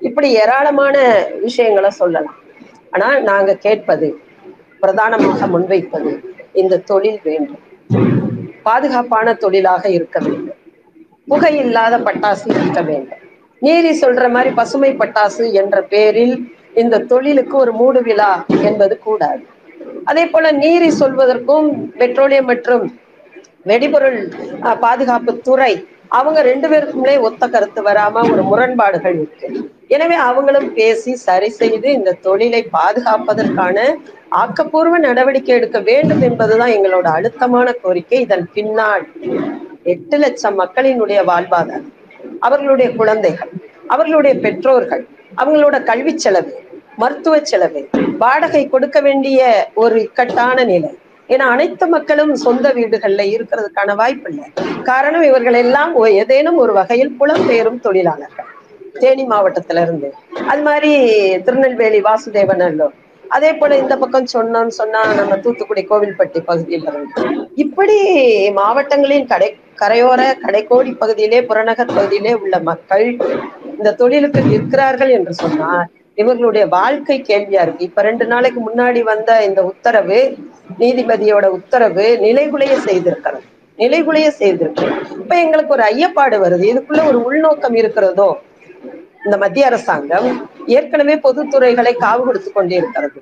இப்படி 0.00 0.30
ஏராளமான 0.42 0.96
விஷயங்களை 1.40 1.90
சொல்லலாம். 1.90 2.38
ஆனா 2.90 3.18
நாங்க 3.20 3.54
கேட்பது 3.54 4.08
பிரதானமாக 4.82 5.46
முன்வைப்பது 5.54 6.12
இந்த 6.62 6.82
தொழில் 6.90 7.20
வேண்டும். 7.28 7.62
பாதுகாப்பான 8.66 9.34
தொழிலாக 9.44 9.84
இருக்க 9.96 10.18
வேண்டும். 10.26 10.60
புகை 11.28 11.52
இல்லாத 11.64 11.94
பட்டாசு 11.98 12.46
இருக்க 12.56 12.80
வேண்டும். 12.88 13.22
நீரி 13.62 13.92
சொல்ற 14.00 14.24
மாதிரி 14.34 14.50
பசுமை 14.60 14.90
பட்டாசு 15.00 15.44
என்ற 15.60 15.76
பேரில் 15.92 16.34
இந்த 16.82 17.04
தொழிலுக்கு 17.12 17.54
ஒரு 17.56 17.72
மூடு 17.72 18.00
விழா 18.08 18.32
என்பது 18.68 18.94
கூடாது. 19.06 19.42
அதே 20.10 20.24
போல 20.32 20.46
நீரி 20.62 20.88
சொல்வதற்கும் 21.02 21.68
பெட்ரோலியம் 22.00 22.48
மற்றும் 22.52 22.84
வெடிபொருள் 23.70 24.18
பாதுகாப்பு 24.84 25.32
துறை 25.46 25.72
அவங்க 26.18 26.38
ரெண்டு 26.48 26.66
பேருக்குமே 26.72 27.14
ஒத்த 27.28 27.44
கருத்து 27.54 27.80
வராம 27.88 28.22
ஒரு 28.32 28.42
முரண்பாடுகள் 28.50 29.16
இருக்கு. 29.22 29.48
எனவே 29.90 30.16
அவங்களும் 30.28 30.68
பேசி 30.76 31.12
சரி 31.26 31.48
செய்து 31.58 31.88
இந்த 31.98 32.16
தொழிலை 32.26 32.60
பாதுகாப்பதற்கான 32.76 33.76
ஆக்கப்பூர்வ 34.42 34.96
நடவடிக்கை 35.06 35.52
எடுக்க 35.58 35.78
வேண்டும் 35.88 36.22
என்பதுதான் 36.28 36.72
எங்களோட 36.76 37.06
அழுத்தமான 37.16 37.74
கோரிக்கை. 37.82 38.18
இதன் 38.26 38.46
பின்னால் 38.56 39.04
எட்டு 39.92 40.16
லட்சம் 40.22 40.56
மக்களினுடைய 40.62 41.20
வாழ்வாதாரம் 41.30 41.92
அவர்களுடைய 42.46 42.88
குழந்தைகள் 43.00 43.52
அவர்களுடைய 43.94 44.34
பெற்றோர்கள் 44.44 45.04
அவங்களோட 45.42 45.76
கல்வி 45.90 46.14
செலவு 46.24 46.52
மருத்துவ 47.02 47.36
செலவு 47.50 47.80
வாடகை 48.22 48.62
கொடுக்க 48.74 48.98
வேண்டிய 49.06 49.40
ஒரு 49.82 49.96
இக்கட்டான 50.06 50.64
நிலை. 50.72 50.90
ஏன்னா 51.28 51.46
அனைத்து 51.54 51.86
மக்களும் 51.94 52.34
சொந்த 52.44 52.66
வீடுகள்ல 52.78 53.22
இருக்கிறதுக்கான 53.34 53.94
வாய்ப்பு 54.00 54.28
இல்லை 54.32 54.48
காரணம் 54.90 55.24
இவர்கள் 55.30 55.58
எல்லாம் 55.64 55.94
ஏதேனும் 56.20 56.60
ஒரு 56.64 56.74
வகையில் 56.80 57.16
புலம்பெயரும் 57.20 57.82
தொழிலாளர்கள். 57.86 58.50
தேனி 59.00 59.24
மாவட்டத்துல 59.26 59.82
இருந்து 59.82 60.08
அது 60.48 60.62
மாதிரி 60.62 60.92
திருநெல்வேலி 61.46 62.00
வாசுதேவன் 62.00 62.64
அல்லோ 62.68 62.88
அதே 63.30 63.50
போல 63.52 63.76
இந்த 63.76 63.94
பக்கம் 63.98 64.32
சொன்னோம்னு 64.32 64.74
சொன்னா 64.80 65.00
நம்ம 65.14 65.36
தூத்துக்குடி 65.36 65.82
கோவில்பட்டி 65.90 66.40
பகுதியில 66.48 66.90
இருந்து. 66.92 67.22
இப்படி 67.54 67.96
மாவட்டங்களின் 68.50 69.26
கடை 69.26 69.48
கரையோர 69.80 70.20
கடைக்கோடி 70.44 70.92
பகுதியிலே 70.98 71.40
புறநகர் 71.44 71.94
பகுதியிலே 71.96 72.32
உள்ள 72.34 72.58
மக்கள் 72.58 73.04
இந்த 73.76 73.92
தொழிலுக்கு 73.92 74.42
நிற்கிறார்கள் 74.42 75.08
என்று 75.08 75.34
சொன்னால் 75.34 75.84
இவர்களுடைய 76.14 76.66
வாழ்க்கை 76.66 77.16
கேள்வியா 77.28 77.62
இருக்கு. 77.62 77.84
இப்ப 77.84 78.02
ரெண்டு 78.02 78.26
நாளைக்கு 78.26 78.60
முன்னாடி 78.60 79.02
வந்த 79.02 79.30
இந்த 79.44 79.64
உத்தரவு 79.64 80.20
நீதிபதியோட 80.78 81.46
உத்தரவு 81.58 82.06
நிலைகுலைய 82.22 82.76
செய்திருக்கிறது. 82.86 83.44
நிலைகுலைய 83.78 84.28
செய்திருக்கு. 84.38 84.86
இப்ப 85.18 85.32
எங்களுக்கு 85.40 85.72
ஒரு 85.72 85.84
ஐயப்பாடு 85.92 86.36
வருது. 86.44 86.64
இதுக்குள்ள 86.72 87.02
ஒரு 87.06 87.18
உள்நோக்கம் 87.24 87.74
இருக்கிறதோ 87.74 88.28
இந்த 89.26 89.36
மத்திய 89.42 89.70
அரசாங்கம் 89.70 90.28
ஏற்கனவே 90.76 91.14
பொதுத்துறைகளை 91.26 91.92
காவு 92.04 92.22
கொடுத்து 92.28 92.50
கொண்டிருக்கிறது. 92.56 93.20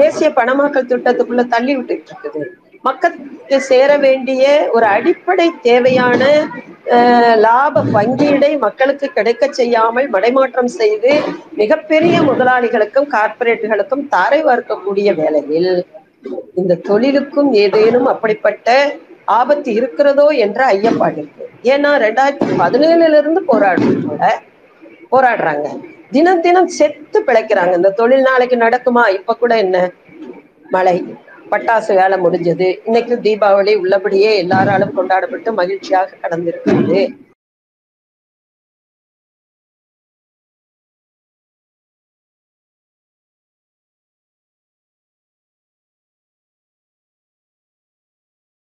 தேசிய 0.00 0.28
பணமாக்கல் 0.40 0.90
திட்டத்துக்குள்ள 0.90 1.42
தள்ளி 1.54 1.72
விட்டுட்டு 1.78 2.12
இருக்குது. 2.12 2.42
மக்களுக்கு 2.88 3.56
சேர 3.70 3.90
வேண்டிய 4.04 4.44
ஒரு 4.76 4.86
அடிப்படை 4.96 5.46
தேவையான 5.66 6.22
லாப 7.44 7.82
பங்கீடை 7.96 8.50
மக்களுக்கு 8.64 9.06
கிடைக்க 9.16 9.44
செய்யாமல் 9.58 10.08
மடைமாற்றம் 10.14 10.70
செய்து 10.78 11.12
மிகப்பெரிய 11.60 12.16
முதலாளிகளுக்கும் 12.28 13.08
கார்ப்பரேட்டுகளுக்கும் 13.14 14.04
தாரை 14.14 14.40
வார்க்கக்கூடிய 14.48 15.08
வேளையில் 15.20 15.70
இந்த 16.60 16.80
தொழிலுக்கும் 16.88 17.50
ஏதேனும் 17.64 18.08
அப்படிப்பட்ட 18.12 18.68
ஆபத்து 19.38 19.70
இருக்கிறதோ 19.78 20.26
என்ற 20.44 20.60
ஐயப்பாடு 20.74 21.18
இருக்கு. 21.20 21.44
ஏன்னா 21.72 21.90
ரெண்டாயிரத்தி 22.04 22.54
பதினேழுல 22.62 23.20
இருந்து 23.22 23.42
போராடுறதோட 23.50 24.24
போராடுறாங்க. 25.12 25.66
தினம் 26.10 26.40
தினம் 26.40 26.70
செத்து 26.78 27.18
பிழைக்கிறாங்க. 27.22 27.74
இந்த 27.76 27.90
தொழில் 27.90 28.28
நாளைக்கு 28.30 28.56
நடக்குமா? 28.56 29.04
இப்ப 29.18 29.36
கூட 29.36 29.56
என்ன? 29.56 29.76
மழை. 30.70 30.96
பட்டாசு 31.50 31.94
வேலை 31.94 32.18
முடிஞ்சது. 32.18 32.68
இன்னைக்கு 32.84 33.14
தீபாவளி 33.20 33.74
உள்ளபடியே 33.76 34.30
எல்லாராலும் 34.36 34.94
கொண்டாடப்பட்டு 34.94 35.52
மகிழ்ச்சியாக 35.52 36.18
கடந்திருக்கிறது. 36.22 37.00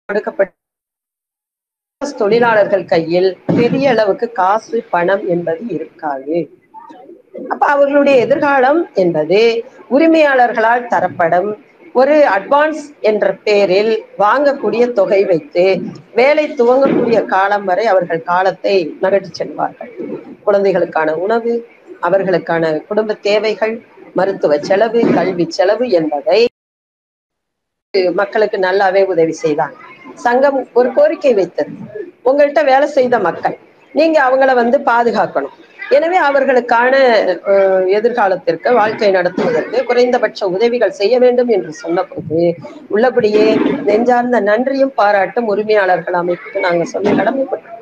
கொடுக்கப்பட்ட 0.08 0.59
தொழிலாளர்கள் 2.14 2.84
கையில் 2.84 3.36
பெரிய 3.58 3.90
அளவுக்கு 3.90 4.32
காசு 4.32 4.84
பணம் 4.90 5.28
என்பது 5.28 5.64
இருக்காது. 5.68 6.38
அப்ப 7.48 7.66
அவர்களுடைய 7.66 8.16
எதிர்காலம் 8.24 8.80
என்பது 8.94 9.40
உரிமையாளர்களால் 9.96 10.86
தரப்படும் 10.86 11.50
ஒரு 11.92 12.16
அட்வான்ஸ் 12.36 12.82
என்ற 13.00 13.32
பெயரில் 13.46 13.92
வாங்கக்கூடிய 14.18 14.92
தொகை 14.92 15.24
வைத்து 15.24 15.64
வேலை 16.14 16.44
துவங்கக்கூடிய 16.50 17.24
காலம் 17.24 17.64
வரை 17.64 17.86
அவர்கள் 17.86 18.22
காலத்தை 18.22 18.74
நகர்த்தி 19.00 19.30
செல்வார்கள். 19.30 19.92
குழந்தைகளுக்கான 20.44 21.14
உணவு 21.16 21.54
அவர்களுக்கான 22.02 22.86
குடும்ப 22.88 23.16
தேவைகள் 23.28 23.74
மருத்துவ 24.14 24.58
செலவு 24.58 25.00
கல்வி 25.16 25.46
செலவு 25.48 25.88
என்பதை 25.90 26.40
மக்களுக்கு 28.14 28.58
நல்லாவே 28.58 29.02
உதவி 29.06 29.34
செய்தாங்க. 29.42 29.78
சங்கம் 30.26 30.58
ஒரு 30.78 30.88
கோரிக்கை 30.98 31.32
வைத்தது. 31.40 31.72
உங்கள்கிட்ட 32.28 32.62
வேலை 32.72 32.86
செய்த 32.98 33.18
மக்கள் 33.28 33.56
நீங்க 33.94 34.16
அவங்கள 34.26 34.50
வந்து 34.62 34.78
பாதுகாக்கணும். 34.90 35.56
எனவே 35.96 36.18
அவர்களுக்கான 36.26 36.92
எதிர்காலத்திற்கு 37.98 38.68
வாழ்க்கை 38.78 39.08
நடத்துவதற்கு 39.16 39.78
குறைந்தபட்ச 39.88 40.48
உதவிகள் 40.56 40.98
செய்ய 40.98 41.14
வேண்டும் 41.24 41.50
என்று 41.56 41.72
சொன்னபோது 41.82 42.42
உள்ளபடியே 42.94 43.46
நெஞ்சார்ந்த 43.88 44.40
நன்றியும் 44.50 44.94
பாராட்டும் 45.00 45.50
உரிமையாளர்கள் 45.54 46.18
அமைப்புக்கு 46.22 46.64
நாங்க 46.66 46.84
சொல்லி 46.94 47.12
கடமைப்பட்டோம். 47.20 47.76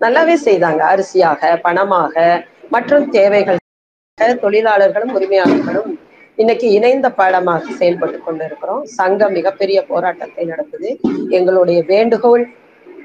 நல்லாவே 0.00 0.36
செய்தாங்க. 0.48 0.82
அரிசியாக 0.94 1.52
பணமாக 1.66 2.14
மற்றும் 2.74 3.06
தேவைகள் 3.16 3.62
தொழிலாளர்களும் 4.44 5.14
உரிமையாளர்களும் 5.16 5.92
இன்னைக்கு 6.42 6.66
இணைந்த 6.76 7.08
பாடமாக 7.18 7.74
செயல்பட்டு 7.76 8.18
கொண்டிருக்கிறோம். 8.24 8.82
சங்கம் 8.96 9.34
மிகப்பெரிய 9.36 9.78
போராட்டத்தை 9.90 10.42
நடத்துது. 10.50 10.90
எங்களுடைய 11.36 11.78
வேண்டுகோள் 11.92 12.44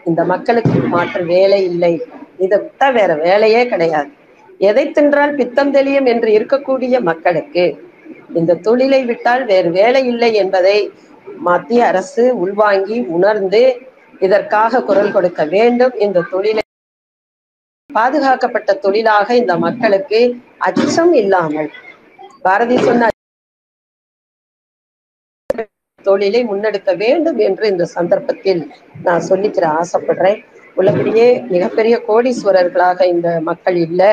இந்த 0.10 0.22
மக்களுக்கு 0.32 0.80
மாற்று 0.94 1.22
வேலை 1.36 1.60
இல்லை. 1.70 1.94
இதை 2.46 2.58
விட்டா 2.64 2.88
வேற 2.98 3.12
வேலையே 3.28 3.62
கிடையாது. 3.74 4.10
எதை 4.70 4.84
தின்றால் 4.98 5.36
பித்தம் 5.40 5.72
தெளியும் 5.76 6.10
என்று 6.14 6.30
இருக்கக்கூடிய 6.38 6.96
மக்களுக்கு 7.10 7.66
இந்த 8.40 8.58
தொழிலை 8.68 9.02
விட்டால் 9.12 9.46
வேறு 9.52 9.72
வேலை 9.80 10.02
இல்லை 10.12 10.32
என்பதை 10.42 10.78
மத்திய 11.50 11.86
அரசு 11.92 12.26
உள்வாங்கி 12.44 12.98
உணர்ந்து 13.18 13.62
இதற்காக 14.28 14.84
குரல் 14.90 15.14
கொடுக்க 15.16 15.42
வேண்டும். 15.56 15.96
இந்த 16.08 16.26
தொழிலை 16.34 16.66
பாதுகாக்கப்பட்ட 17.90 18.74
தொழிலாக 18.86 19.36
இந்த 19.44 19.56
மக்களுக்கு 19.66 20.20
அச்சம் 20.70 21.16
இல்லாமல். 21.22 21.72
பாரதி 22.46 22.78
சொன்ன 22.90 23.10
தொழிலை 26.08 26.42
முன்னெடுக்க 26.52 26.92
வேண்டும் 27.04 27.40
என்று 27.48 27.66
இந்த 27.74 27.86
சந்தர்ப்பத்தில் 27.98 28.62
நான் 29.08 29.28
சொல்லிக்கிற 29.30 29.66
ஆசைப்படுறேன். 29.82 30.40
உள்ளபடியே 30.80 31.28
மிகப்பெரிய 31.54 31.96
கோடீஸ்வரர்களாக 32.10 33.06
இந்த 33.14 33.30
மக்கள் 33.50 33.78
இல்லை. 33.88 34.12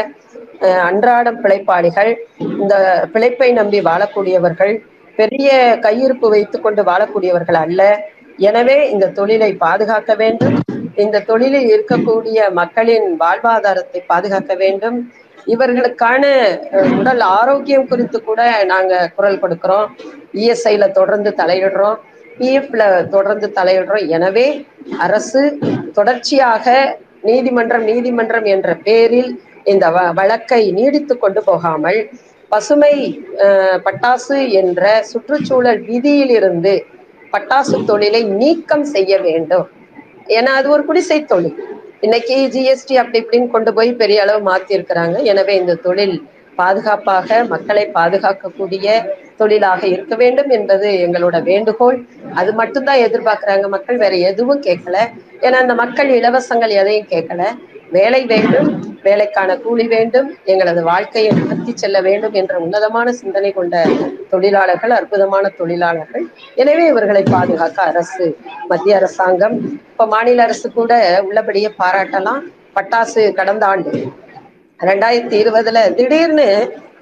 அன்றாடம் 0.88 1.40
பிழைப்பாளிகள். 1.42 2.12
இந்த 2.60 2.74
பிழைப்பை 3.12 3.50
நம்பி 3.60 3.80
வாழக்கூடியவர்கள் 3.88 4.74
பெரிய 5.20 5.50
கையிருப்பு 5.86 6.26
வைத்துக் 6.34 6.64
கொண்டு 6.64 6.82
வாழக்கூடியவர்கள் 6.90 7.58
அல்ல. 7.64 7.82
எனவே 8.48 8.78
இந்த 8.94 9.12
தொழிலை 9.18 9.50
பாதுகாக்க 9.64 10.12
வேண்டும். 10.22 10.56
இந்த 11.04 11.22
தொழிலில் 11.30 11.68
இருக்கக்கூடிய 11.72 12.38
மக்களின் 12.60 13.06
வாழ்வாதாரத்தை 13.22 14.00
பாதுகாக்க 14.12 14.52
வேண்டும். 14.64 14.98
இவர்களுக்கான 15.48 16.24
உடல் 16.98 17.20
ஆரோக்கியம் 17.20 17.88
குறித்து 17.88 18.22
கூட 18.22 18.64
நாங்க 18.64 19.12
குரல் 19.16 19.40
கொடுக்கிறோம். 19.40 19.86
இஎஸ்ஐல 20.34 20.90
தொடர்ந்து 20.90 21.34
தலையிடுறோம். 21.36 21.96
பிஎஃப்ல 22.38 23.08
தொடர்ந்து 23.08 23.52
தலையிடுறோம். 23.54 24.08
எனவே 24.08 24.66
அரசு 24.98 25.58
தொடர்ச்சியாக 25.92 26.98
நீதிமன்றம் 27.22 27.82
நீதிமன்றம் 27.82 28.44
என்ற 28.44 28.74
பேரில் 28.74 29.42
இந்த 29.64 29.88
வ- 29.88 30.12
வழக்கை 30.14 30.72
நீடித்து 30.72 31.18
கொண்டு 31.18 31.44
போகாமல் 31.44 32.08
பசுமை 32.48 32.94
பட்டாசு 33.84 34.48
என்ற 34.50 35.02
சுற்றுச்சூழல் 35.02 35.80
விதியிலிருந்து 35.82 36.74
பட்டாசு 37.32 37.84
தொழிலை 37.84 38.24
நீக்கம் 38.24 38.84
செய்ய 38.84 39.18
வேண்டும். 39.18 39.68
ஏன்னா 40.26 40.52
அது 40.60 40.70
ஒரு 40.70 40.84
குடிசை 40.84 41.24
தொழில். 41.24 41.56
இன்னைக்கு 42.02 42.34
ஜிஎஸ்டி 42.46 42.94
அப்படி 42.96 43.18
இப்படின்னு 43.20 43.48
கொண்டு 43.48 43.70
போய் 43.74 43.90
பெரிய 43.92 44.18
அளவு 44.22 44.40
மாத்தி 44.44 44.76
இருக்கிறாங்க 44.76 45.16
எனவே 45.24 45.54
இந்த 45.56 45.74
தொழில் 45.82 46.16
பாதுகாப்பாக 46.60 47.38
மக்களை 47.52 47.84
பாதுகாக்கக்கூடிய 47.96 48.86
தொழிலாக 49.40 49.82
இருக்க 49.94 50.14
வேண்டும் 50.22 50.50
என்பது 50.56 50.86
எங்களோட 51.06 51.36
வேண்டுகோள். 51.48 51.98
அது 52.40 52.50
மட்டும்தான் 52.60 53.02
எதிர்பார்க்குறாங்க 53.06 53.66
மக்கள் 53.74 54.02
வேற 54.04 54.14
எதுவும் 54.30 54.64
கேட்கல. 54.68 54.96
ஏன்னா 55.46 55.58
அந்த 55.64 55.74
மக்கள் 55.82 56.10
இலவசங்கள் 56.18 56.78
எதையும் 56.82 57.10
கேட்கல. 57.14 57.42
வேலை 57.96 58.20
வேண்டும் 58.32 58.68
வேலைக்கான 59.04 59.50
கூலி 59.64 59.84
வேண்டும் 59.92 60.28
எங்களது 60.52 60.80
வாழ்க்கையை 60.88 61.30
நடத்தி 61.36 61.72
செல்ல 61.82 61.98
வேண்டும் 62.08 62.34
என்ற 62.40 62.54
உன்னதமான 62.64 63.12
சிந்தனை 63.20 63.50
கொண்ட 63.52 63.76
தொழிலாளர்கள் 64.32 64.92
அற்புதமான 64.98 65.52
தொழிலாளர்கள். 65.60 66.24
எனவே 66.62 66.84
இவர்களை 66.92 67.22
பாதுகாக்க 67.30 67.78
அரசு 67.92 68.26
மத்திய 68.72 68.98
அரசாங்கம் 69.00 69.56
இப்ப 69.90 70.06
மாநில 70.14 70.42
அரசு 70.42 70.68
கூட 70.78 70.92
உள்ளபடியே 71.28 71.70
பாராட்டலாம். 71.82 72.42
பட்டாசு 72.76 73.22
கடந்த 73.38 73.64
ஆண்டு 73.66 73.92
ரெண்டாயிரத்தி 74.80 75.36
இருபதுல 75.42 75.78
திடீர்னு 75.94 76.46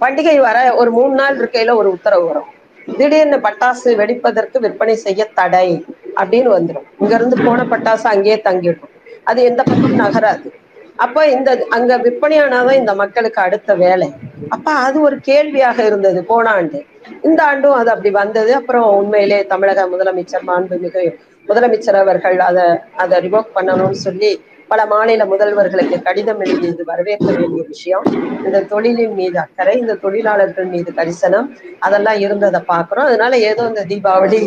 பண்டிகை 0.01 0.37
வர 0.41 0.75
ஒரு 0.75 0.91
மூணு 0.91 1.15
நாள் 1.15 1.39
இருக்கையில 1.41 1.75
ஒரு 1.75 1.89
உத்தரவு 1.91 2.27
வரும். 2.27 2.51
திடீர்னு 2.99 3.37
பட்டாசு 3.37 3.91
வெடிப்பதற்கு 4.01 4.59
விற்பனை 4.59 4.95
செய்ய 4.97 5.25
தடை 5.35 5.85
அப்படின்னு 6.17 6.51
வந்துடும் 6.57 6.87
இங்க 7.01 7.15
இருந்து 7.15 7.37
போன 7.45 7.62
பட்டாசு 7.62 8.07
அங்கேயே 8.12 8.43
தங்கிடும். 8.45 8.93
அது 9.25 9.43
எந்த 9.43 9.62
பக்கம் 9.62 10.01
நகராது. 10.01 10.49
அப்ப 10.97 11.27
இந்த 11.27 11.67
அங்க 11.69 11.99
விற்பனையானாதான் 11.99 12.73
இந்த 12.73 12.95
மக்களுக்கு 12.95 13.41
அடுத்த 13.43 13.75
வேலை. 13.75 14.09
அப்ப 14.49 14.73
அது 14.73 15.01
ஒரு 15.01 15.21
கேள்வியாக 15.21 15.85
இருந்தது 15.85 16.25
போன 16.25 16.51
ஆண்டு. 16.51 16.85
இந்த 17.23 17.45
ஆண்டும் 17.45 17.73
அது 17.73 17.91
அப்படி 17.91 18.11
வந்தது. 18.11 18.55
அப்புறம் 18.55 18.97
உண்மையிலே 18.97 19.47
தமிழக 19.47 19.89
முதலமைச்சர் 19.95 20.47
மாண்புமிகு 20.51 21.05
முதலமைச்சர் 21.49 21.99
அவர்கள் 22.05 22.39
அதை 22.39 22.65
அதை 22.97 23.19
ரிவோக் 23.21 23.57
பண்ணணும்னு 23.57 23.99
சொல்லி 24.07 24.31
பல 24.71 24.81
மாநில 24.93 25.25
முதல்வர்களுக்கு 25.33 25.97
கடிதம் 26.07 26.41
எழுதியது 26.45 26.85
வரவேற்க 26.91 27.29
வேண்டிய 27.37 27.65
விஷயம். 27.73 28.07
இந்த 28.47 28.63
தொழிலின் 28.73 29.15
மீது 29.19 29.39
அக்கறை 29.45 29.75
இந்த 29.83 29.97
தொழிலாளர்கள் 30.05 30.69
மீது 30.75 30.91
கரிசனம் 30.99 31.49
அதெல்லாம் 31.87 32.19
இருந்ததை 32.25 32.61
பார்க்கிறோம். 32.73 33.09
அதனால 33.11 33.39
ஏதோ 33.51 33.65
இந்த 33.73 33.85
தீபாவளி 33.93 34.41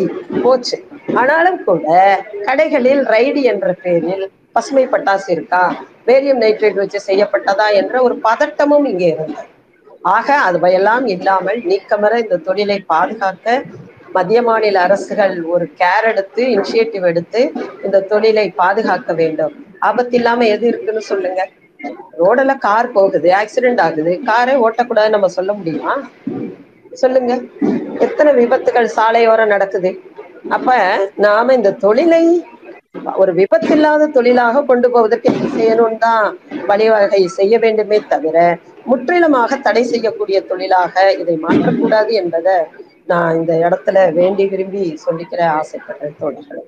போச்சு. 0.44 0.78
ஆனாலும் 1.20 1.58
கூட 1.68 1.86
கடைகளில் 2.48 3.02
ரைடு 3.14 3.42
என்ற 3.52 3.68
பெயரில் 3.84 4.26
பசுமை 4.56 4.84
பட்டாசு 4.92 5.28
இருக்கா 5.36 5.62
வேரியம் 6.08 6.42
நைட்ரேட் 6.42 6.82
வச்சு 6.82 7.00
செய்யப்பட்டதா 7.08 7.68
என்ற 7.80 7.94
ஒரு 8.06 8.14
பதட்டமும் 8.26 8.86
இங்கே 8.92 9.08
இருந்தது. 9.14 9.48
ஆக 10.16 10.28
அதுவையெல்லாம் 10.48 11.06
இல்லாமல் 11.14 11.58
நீக்கமர 11.70 12.12
இந்த 12.24 12.36
தொழிலை 12.48 12.78
பாதுகாக்க 12.92 13.56
மத்திய 14.14 14.40
மாநில 14.46 14.76
அரசுகள் 14.86 15.34
ஒரு 15.54 15.66
கேர் 15.80 16.06
எடுத்து 16.12 16.42
இனிஷியேட்டிவ் 16.54 17.04
எடுத்து 17.10 17.40
இந்த 17.86 18.04
தொழிலை 18.12 18.46
பாதுகாக்க 18.62 19.12
வேண்டும். 19.20 19.54
ஆபத்து 19.88 20.16
இல்லாம 20.18 20.46
எது 20.54 20.64
இருக்குன்னு 20.68 21.02
சொல்லுங்க. 21.10 21.42
ரோடுல 22.20 22.52
கார் 22.58 22.88
போகுது 22.92 23.28
ஆக்சிடென்ட் 23.40 23.82
ஆகுது. 23.86 24.12
காரே 24.30 24.54
ஓட்டக்கூடாதுன்னு 24.66 25.16
நம்ம 25.16 25.30
சொல்ல 25.38 25.52
முடியுமா? 25.52 25.94
சொல்லுங்க. 27.02 27.32
எத்தனை 28.06 28.30
விபத்துகள் 28.40 28.94
சாலையோரம் 28.98 29.52
நடக்குது? 29.54 29.90
அப்ப 30.56 30.70
நாம 31.26 31.54
இந்த 31.54 31.76
தொழிலை 31.84 32.24
ஒரு 33.22 33.32
விபத்து 33.32 33.72
இல்லாத 33.76 34.08
தொழிலாக 34.16 34.62
கொண்டு 34.62 34.86
போவதற்கு 34.90 35.28
என்ன 35.32 35.48
செய்யணும் 35.56 35.98
தான் 35.98 36.24
வழிவகை 36.70 37.20
செய்ய 37.38 37.54
வேண்டுமே 37.58 37.98
தவிர 38.12 38.38
முற்றிலுமாக 38.86 39.58
தடை 39.66 39.82
செய்யக்கூடிய 39.82 40.38
தொழிலாக 40.50 41.04
இதை 41.22 41.36
மாற்றக்கூடாது 41.46 42.12
என்பதை 42.22 42.56
நான் 43.06 43.36
இந்த 43.36 43.52
இடத்துல 43.66 43.98
வேண்டி 44.18 44.44
விரும்பி 44.44 44.84
சொல்லிக்கிற 45.06 45.40
ஆசைப்படுறேன் 45.58 46.18
தோழர்களே. 46.20 46.62